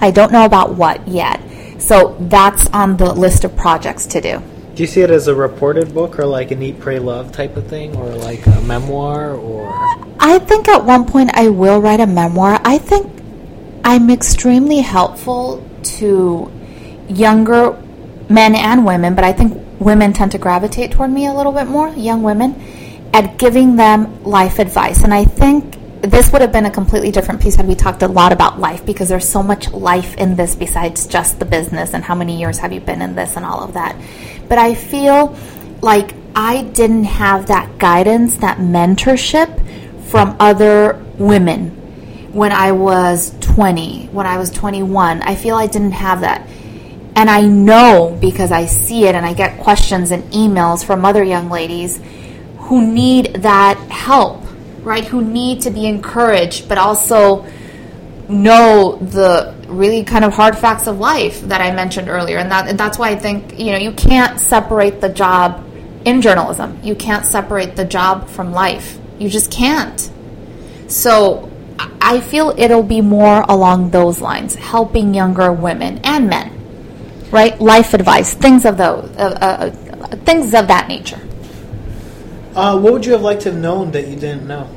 [0.00, 1.40] I don't know about what yet.
[1.80, 4.42] So that's on the list of projects to do.
[4.74, 7.56] Do you see it as a reported book or like an Eat, Pray, Love type
[7.56, 9.70] of thing or like a memoir or?
[10.18, 12.60] I think at one point I will write a memoir.
[12.64, 13.06] I think
[13.84, 15.64] I'm extremely helpful
[15.98, 16.50] to
[17.08, 17.80] younger
[18.28, 21.68] men and women, but I think women tend to gravitate toward me a little bit
[21.68, 22.60] more, young women,
[23.12, 25.04] at giving them life advice.
[25.04, 25.76] And I think
[26.06, 28.84] this would have been a completely different piece had we talked a lot about life
[28.84, 32.58] because there's so much life in this besides just the business and how many years
[32.58, 33.96] have you been in this and all of that.
[34.48, 35.36] But I feel
[35.80, 39.60] like I didn't have that guidance, that mentorship
[40.08, 41.70] from other women
[42.32, 45.22] when I was 20, when I was 21.
[45.22, 46.46] I feel I didn't have that.
[47.16, 51.22] And I know because I see it and I get questions and emails from other
[51.22, 52.00] young ladies
[52.58, 54.43] who need that help
[54.84, 57.44] right, who need to be encouraged, but also
[58.28, 62.38] know the really kind of hard facts of life that I mentioned earlier.
[62.38, 65.64] And, that, and that's why I think, you know, you can't separate the job
[66.04, 66.78] in journalism.
[66.82, 68.98] You can't separate the job from life.
[69.18, 70.10] You just can't.
[70.86, 71.50] So
[72.00, 77.58] I feel it'll be more along those lines, helping younger women and men, right?
[77.60, 81.20] Life advice, things of those, uh, uh, uh, things of that nature.
[82.54, 84.68] Uh, what would you have liked to have known that you didn't know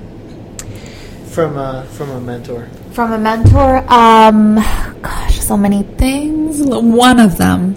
[1.30, 2.68] from a from a mentor?
[2.92, 4.56] From a mentor, um,
[5.02, 6.60] gosh, so many things.
[6.62, 7.76] One of them,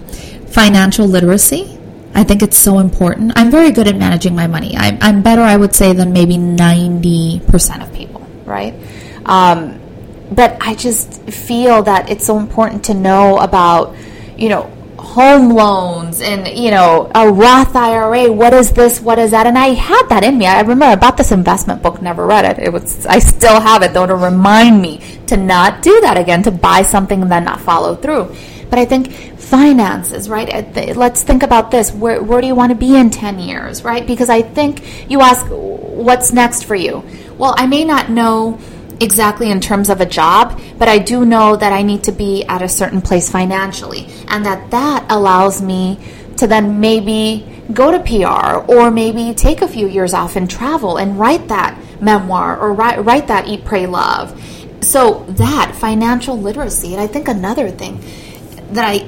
[0.48, 1.76] financial literacy.
[2.14, 3.32] I think it's so important.
[3.36, 4.74] I'm very good at managing my money.
[4.76, 8.26] I'm, I'm better, I would say, than maybe ninety percent of people.
[8.46, 8.74] Right.
[9.26, 9.78] Um,
[10.32, 13.94] but I just feel that it's so important to know about,
[14.38, 18.30] you know, home loans and you know a Roth IRA.
[18.32, 19.00] What is this?
[19.00, 19.46] What is that?
[19.46, 20.46] And I had that in me.
[20.46, 22.58] I remember I bought this investment book, never read it.
[22.58, 26.42] It was I still have it though to remind me to not do that again,
[26.44, 28.34] to buy something and then not follow through.
[28.70, 30.96] But I think finances, right?
[30.96, 31.92] Let's think about this.
[31.92, 34.06] Where, where do you want to be in 10 years, right?
[34.06, 37.04] Because I think you ask, what's next for you?
[37.36, 38.60] Well, I may not know
[39.00, 42.44] exactly in terms of a job, but I do know that I need to be
[42.44, 45.98] at a certain place financially, and that that allows me
[46.36, 50.96] to then maybe go to PR or maybe take a few years off and travel
[50.96, 54.38] and write that memoir or write, write that Eat, Pray, Love.
[54.82, 58.02] So that financial literacy, and I think another thing
[58.72, 59.06] that I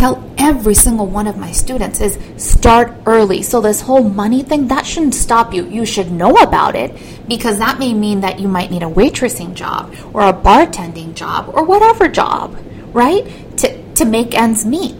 [0.00, 3.42] tell every single one of my students is start early.
[3.42, 5.66] So this whole money thing, that shouldn't stop you.
[5.66, 6.96] You should know about it
[7.28, 11.50] because that may mean that you might need a waitressing job or a bartending job
[11.52, 12.56] or whatever job,
[12.94, 13.24] right?
[13.58, 14.96] To to make ends meet.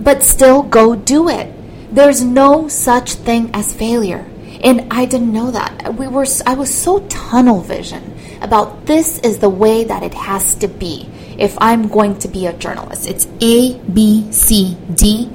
[0.00, 1.52] But still go do it.
[1.94, 4.26] There's no such thing as failure.
[4.64, 5.94] And I didn't know that.
[5.94, 10.54] We were I was so tunnel vision about this is the way that it has
[10.56, 13.08] to be if I'm going to be a journalist.
[13.08, 15.30] It's A, B, C, D,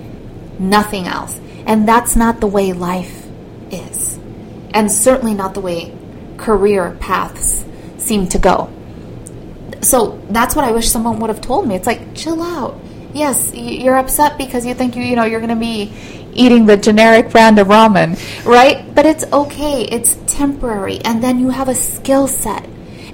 [0.59, 1.39] nothing else.
[1.65, 3.27] And that's not the way life
[3.71, 4.17] is.
[4.71, 5.93] And certainly not the way
[6.37, 7.65] career paths
[7.97, 8.71] seem to go.
[9.81, 11.75] So that's what I wish someone would have told me.
[11.75, 12.79] It's like, chill out.
[13.13, 15.93] Yes, you're upset because you think you, you know, you're going to be
[16.33, 18.93] eating the generic brand of ramen, right?
[18.93, 19.83] But it's okay.
[19.83, 20.99] It's temporary.
[20.99, 22.67] And then you have a skill set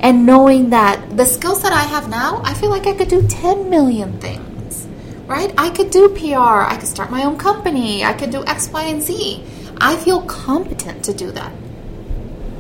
[0.03, 3.25] and knowing that the skill set I have now, I feel like I could do
[3.25, 4.85] 10 million things,
[5.27, 5.53] right?
[5.57, 8.83] I could do PR, I could start my own company, I could do X, Y,
[8.83, 9.43] and Z.
[9.77, 11.53] I feel competent to do that.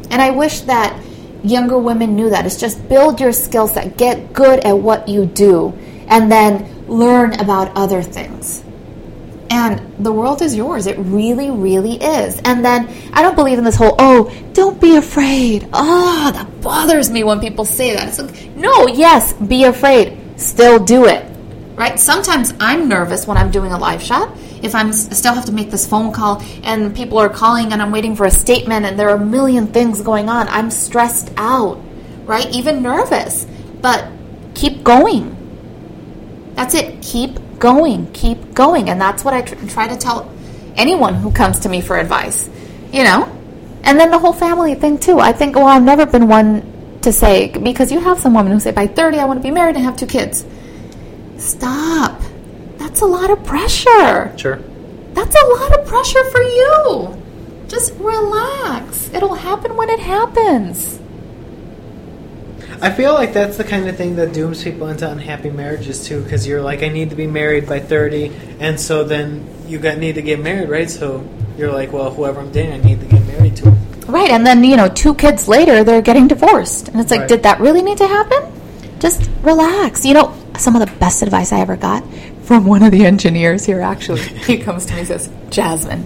[0.09, 0.97] And I wish that
[1.43, 2.45] younger women knew that.
[2.45, 5.77] It's just build your skill set, get good at what you do,
[6.07, 8.63] and then learn about other things
[9.53, 10.87] and the world is yours.
[10.87, 12.41] It really, really is.
[12.43, 15.69] And then I don't believe in this whole, oh, don't be afraid.
[15.71, 18.07] Oh, that bothers me when people say that.
[18.07, 20.17] It's like, no, yes, be afraid.
[20.37, 21.23] Still do it.
[21.75, 21.99] Right?
[21.99, 24.35] Sometimes I'm nervous when I'm doing a live shot.
[24.63, 27.91] If I'm still have to make this phone call and people are calling and I'm
[27.91, 31.79] waiting for a statement and there are a million things going on, I'm stressed out,
[32.25, 32.49] right?
[32.49, 33.45] Even nervous.
[33.81, 34.09] But
[34.55, 35.29] keep going.
[36.55, 37.03] That's it.
[37.03, 38.89] Keep going, keep going.
[38.89, 40.29] And that's what I tr- try to tell
[40.75, 42.49] anyone who comes to me for advice,
[42.91, 43.23] you know?
[43.85, 45.19] And then the whole family thing, too.
[45.19, 48.59] I think, well, I've never been one to say, because you have some women who
[48.59, 50.45] say, by 30, I want to be married and have two kids.
[51.37, 52.21] Stop.
[52.77, 54.37] That's a lot of pressure.
[54.37, 54.59] Sure.
[55.13, 57.17] That's a lot of pressure for you.
[57.69, 59.09] Just relax.
[59.13, 60.99] It'll happen when it happens.
[62.83, 66.21] I feel like that's the kind of thing that dooms people into unhappy marriages too,
[66.21, 68.29] because you're like, I need to be married by thirty,
[68.59, 70.89] and so then you got need to get married, right?
[70.89, 71.25] So
[71.57, 73.69] you're like, well, whoever I'm dating, I need to get married to.
[74.07, 76.89] Right, and then, you know, two kids later, they're getting divorced.
[76.89, 77.29] And it's like, Right.
[77.29, 78.51] did that really need to happen?
[78.99, 80.05] Just relax.
[80.05, 82.03] You know, some of the best advice I ever got
[82.41, 84.21] from one of the engineers here, actually.
[84.45, 86.03] he comes to me and says, Jazmin,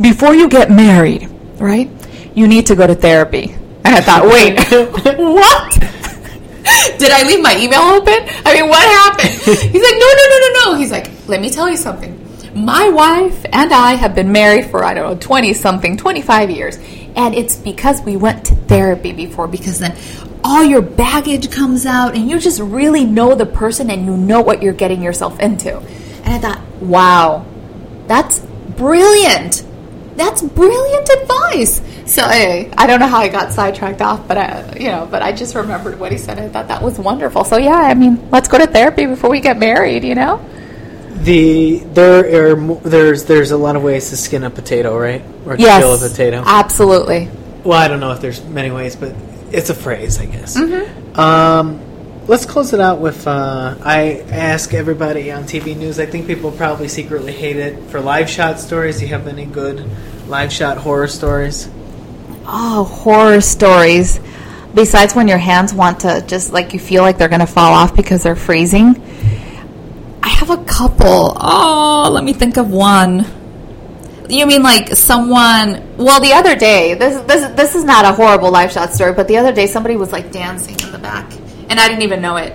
[0.00, 1.26] before you get married,
[1.58, 1.90] right,
[2.34, 3.56] you need to go to therapy.
[3.84, 4.58] And I thought, wait,
[5.18, 5.80] what?
[6.98, 8.18] Did I leave my email open?
[8.44, 9.30] I mean, what happened?
[9.30, 10.78] He's like, no, no, no, no, no.
[10.78, 12.16] He's like, let me tell you something.
[12.54, 16.76] My wife and I have been married for, I don't know, 20 something, 25 years.
[17.16, 19.96] And it's because we went to therapy before, because then
[20.44, 24.40] all your baggage comes out and you just really know the person and you know
[24.40, 25.76] what you're getting yourself into.
[25.78, 27.46] And I thought, wow,
[28.06, 28.40] that's
[28.76, 29.64] brilliant.
[30.20, 31.80] That's brilliant advice.
[32.04, 35.22] So anyway, I don't know how I got sidetracked off, but I, you know, but
[35.22, 36.38] I just remembered what he said.
[36.38, 37.44] I thought that was wonderful.
[37.44, 40.04] So yeah, I mean, let's go to therapy before we get married.
[40.04, 40.44] You know?
[41.22, 45.22] The there are there's there's a lot of ways to skin a potato, right?
[45.46, 46.42] Or to kill a potato.
[46.44, 47.28] absolutely.
[47.64, 49.14] Well, I don't know if there's many ways, but
[49.52, 50.56] it's a phrase, I guess.
[50.56, 51.18] Mm-hmm.
[51.18, 51.80] Um,
[52.30, 55.98] let's close it out with uh, I ask everybody on TV news.
[55.98, 59.00] I think people probably secretly hate it for live shot stories.
[59.00, 59.84] Do you have any good
[60.28, 61.68] live shot horror stories?
[62.46, 64.20] Oh, horror stories.
[64.72, 67.72] Besides when your hands want to just like you feel like they're going to fall
[67.72, 68.94] off because they're freezing.
[70.22, 71.36] I have a couple.
[71.36, 73.26] Oh, let me think of one.
[74.28, 75.96] You mean like someone?
[75.96, 79.26] Well, the other day, this this this is not a horrible live shot story, but
[79.26, 81.28] the other day somebody was like dancing in the back,
[81.70, 82.54] and I didn't even know it.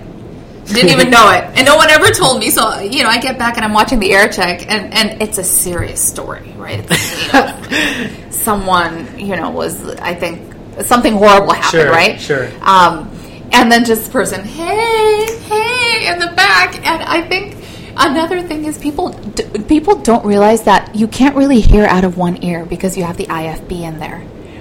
[0.66, 2.50] Didn't even know it, and no one ever told me.
[2.50, 5.38] So you know, I get back and I'm watching the air check, and and it's
[5.38, 6.84] a serious story, right?
[6.88, 10.52] It's, you know, someone you know was I think
[10.84, 12.20] something horrible happened, Sure, right?
[12.20, 12.48] sure.
[12.62, 13.08] Um,
[13.52, 17.54] and then just the person, hey, hey, in the back, and I think
[17.96, 22.18] another thing is people d- people don't realize that you can't really hear out of
[22.18, 24.20] one ear because you have the IFB in there,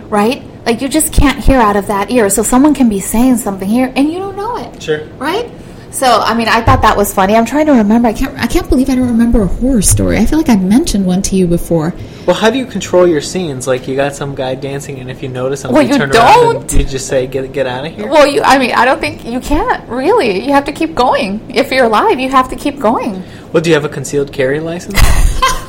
[0.10, 0.44] right?
[0.66, 2.30] Like you just can't hear out of that ear.
[2.30, 5.06] So someone can be saying something here and you don't know it, Sure.
[5.18, 5.50] right?
[5.92, 7.36] So I mean, I thought that was funny.
[7.36, 8.10] I'm trying to remember.
[8.10, 8.38] I can't.
[8.38, 10.18] I can't believe I don't remember a horror story.
[10.18, 11.94] I feel like I've mentioned one to you before.
[12.26, 13.66] Well, how do you control your scenes?
[13.66, 16.12] Like you got some guy dancing, and if you notice something, Well, you you turn
[16.12, 16.80] around and don't.
[16.80, 18.42] you just say, "Get get out of here." Well, you.
[18.44, 20.44] I mean, I don't think you can't really.
[20.46, 21.40] You have to keep going.
[21.56, 23.24] If you're alive, you have to keep going.
[23.54, 25.00] Well, do you have a concealed carry license?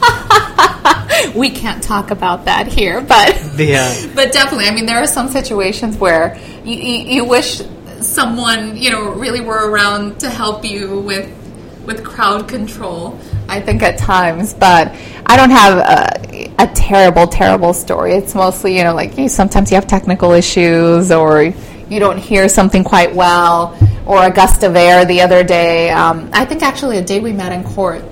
[1.34, 4.66] We can't talk about that here, but uh, but definitely.
[4.66, 7.62] I mean, there are some situations where you, you, you wish
[8.00, 11.30] someone you know really were around to help you with
[11.84, 13.18] with crowd control.
[13.48, 14.94] I think at times, but
[15.26, 18.12] I don't have a, a terrible, terrible story.
[18.14, 21.42] It's mostly you know like hey, sometimes you have technical issues or
[21.88, 23.76] you don't hear something quite well
[24.06, 25.90] or a gust of air the other day.
[25.90, 28.04] Um, I think actually a day we met in court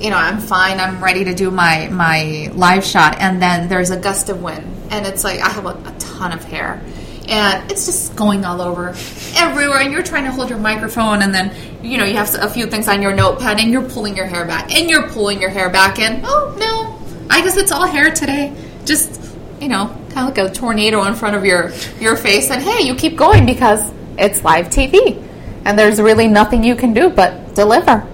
[0.00, 0.78] you know, I'm fine.
[0.78, 4.66] I'm ready to do my my live shot, and then there's a gust of wind,
[4.90, 6.80] and it's like I have a, a ton of hair,
[7.28, 8.90] and it's just going all over
[9.36, 9.80] everywhere.
[9.80, 12.66] And you're trying to hold your microphone, and then you know you have a few
[12.66, 15.68] things on your notepad, and you're pulling your hair back, and you're pulling your hair
[15.68, 18.54] back, and oh no, I guess it's all hair today.
[18.84, 19.20] Just
[19.60, 22.86] you know, kind of like a tornado in front of your your face, and hey,
[22.86, 25.20] you keep going because it's live TV,
[25.64, 28.06] and there's really nothing you can do but deliver.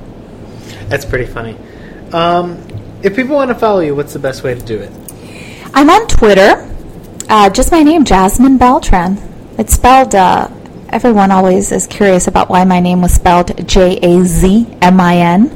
[0.89, 1.59] that's pretty funny.
[2.15, 2.63] Um,
[3.03, 4.93] if people want to follow you, what's the best way to do it?
[5.75, 6.71] I'm on Twitter.
[7.29, 9.19] Uh, just my name, Jazmin Beltran.
[9.59, 10.15] It's spelled.
[10.15, 10.49] Uh,
[10.91, 15.17] everyone always is curious about why my name was spelled J A Z M I
[15.17, 15.51] N.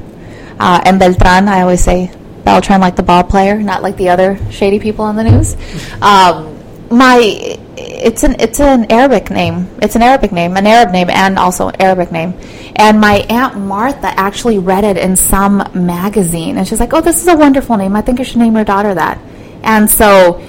[0.59, 2.11] Uh, and Beltran, I always say
[2.43, 5.55] Beltran like the ball player, not like the other shady people on the news.
[6.03, 6.59] Um,
[6.91, 9.69] my it's an it's an Arabic name.
[9.81, 12.35] It's an Arabic name, an Arab name, and also an Arabic name.
[12.77, 17.21] And my aunt Martha actually read it in some magazine, and she's like, "Oh, this
[17.23, 17.97] is a wonderful name.
[17.97, 19.19] I think you should name your daughter that."
[19.63, 20.43] And so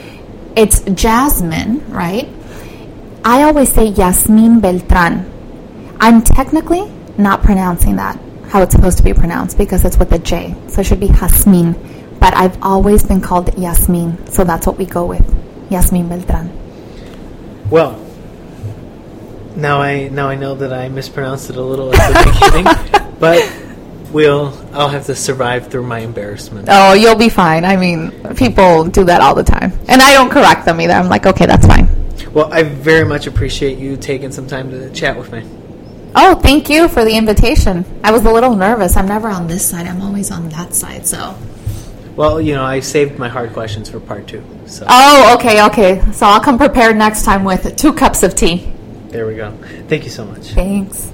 [0.55, 2.27] it's Jazmin, right?
[3.23, 5.29] I always say Yasmin Beltran.
[5.99, 8.17] I'm technically not pronouncing that
[8.49, 10.55] how it's supposed to be pronounced because it's with a J.
[10.67, 12.19] So it should be Hasmin.
[12.19, 15.23] But I've always been called Yasmin, so that's what we go with.
[15.69, 16.49] Yasmin Beltran.
[17.69, 18.03] Well,
[19.55, 23.41] now I now I know that I mispronounced it a little at the beginning, but
[24.11, 26.67] we'll I'll have to survive through my embarrassment.
[26.71, 27.65] Oh, you'll be fine.
[27.65, 29.73] I mean, people do that all the time.
[29.87, 30.93] And I don't correct them either.
[30.93, 31.87] I'm like, okay, that's fine.
[32.33, 35.43] Well, I very much appreciate you taking some time to chat with me.
[36.15, 37.85] Oh, thank you for the invitation.
[38.03, 38.97] I was a little nervous.
[38.97, 39.85] I'm never on this side.
[39.85, 41.05] I'm always on that side.
[41.05, 41.35] So.
[42.19, 44.43] Well, you know, I saved my hard questions for part two.
[44.65, 44.85] So.
[44.89, 46.01] Oh, okay, okay.
[46.11, 48.73] So I'll come prepared next time with two cups of tea.
[49.07, 49.53] There we go.
[49.87, 50.51] Thank you so much.
[50.51, 51.09] Thanks.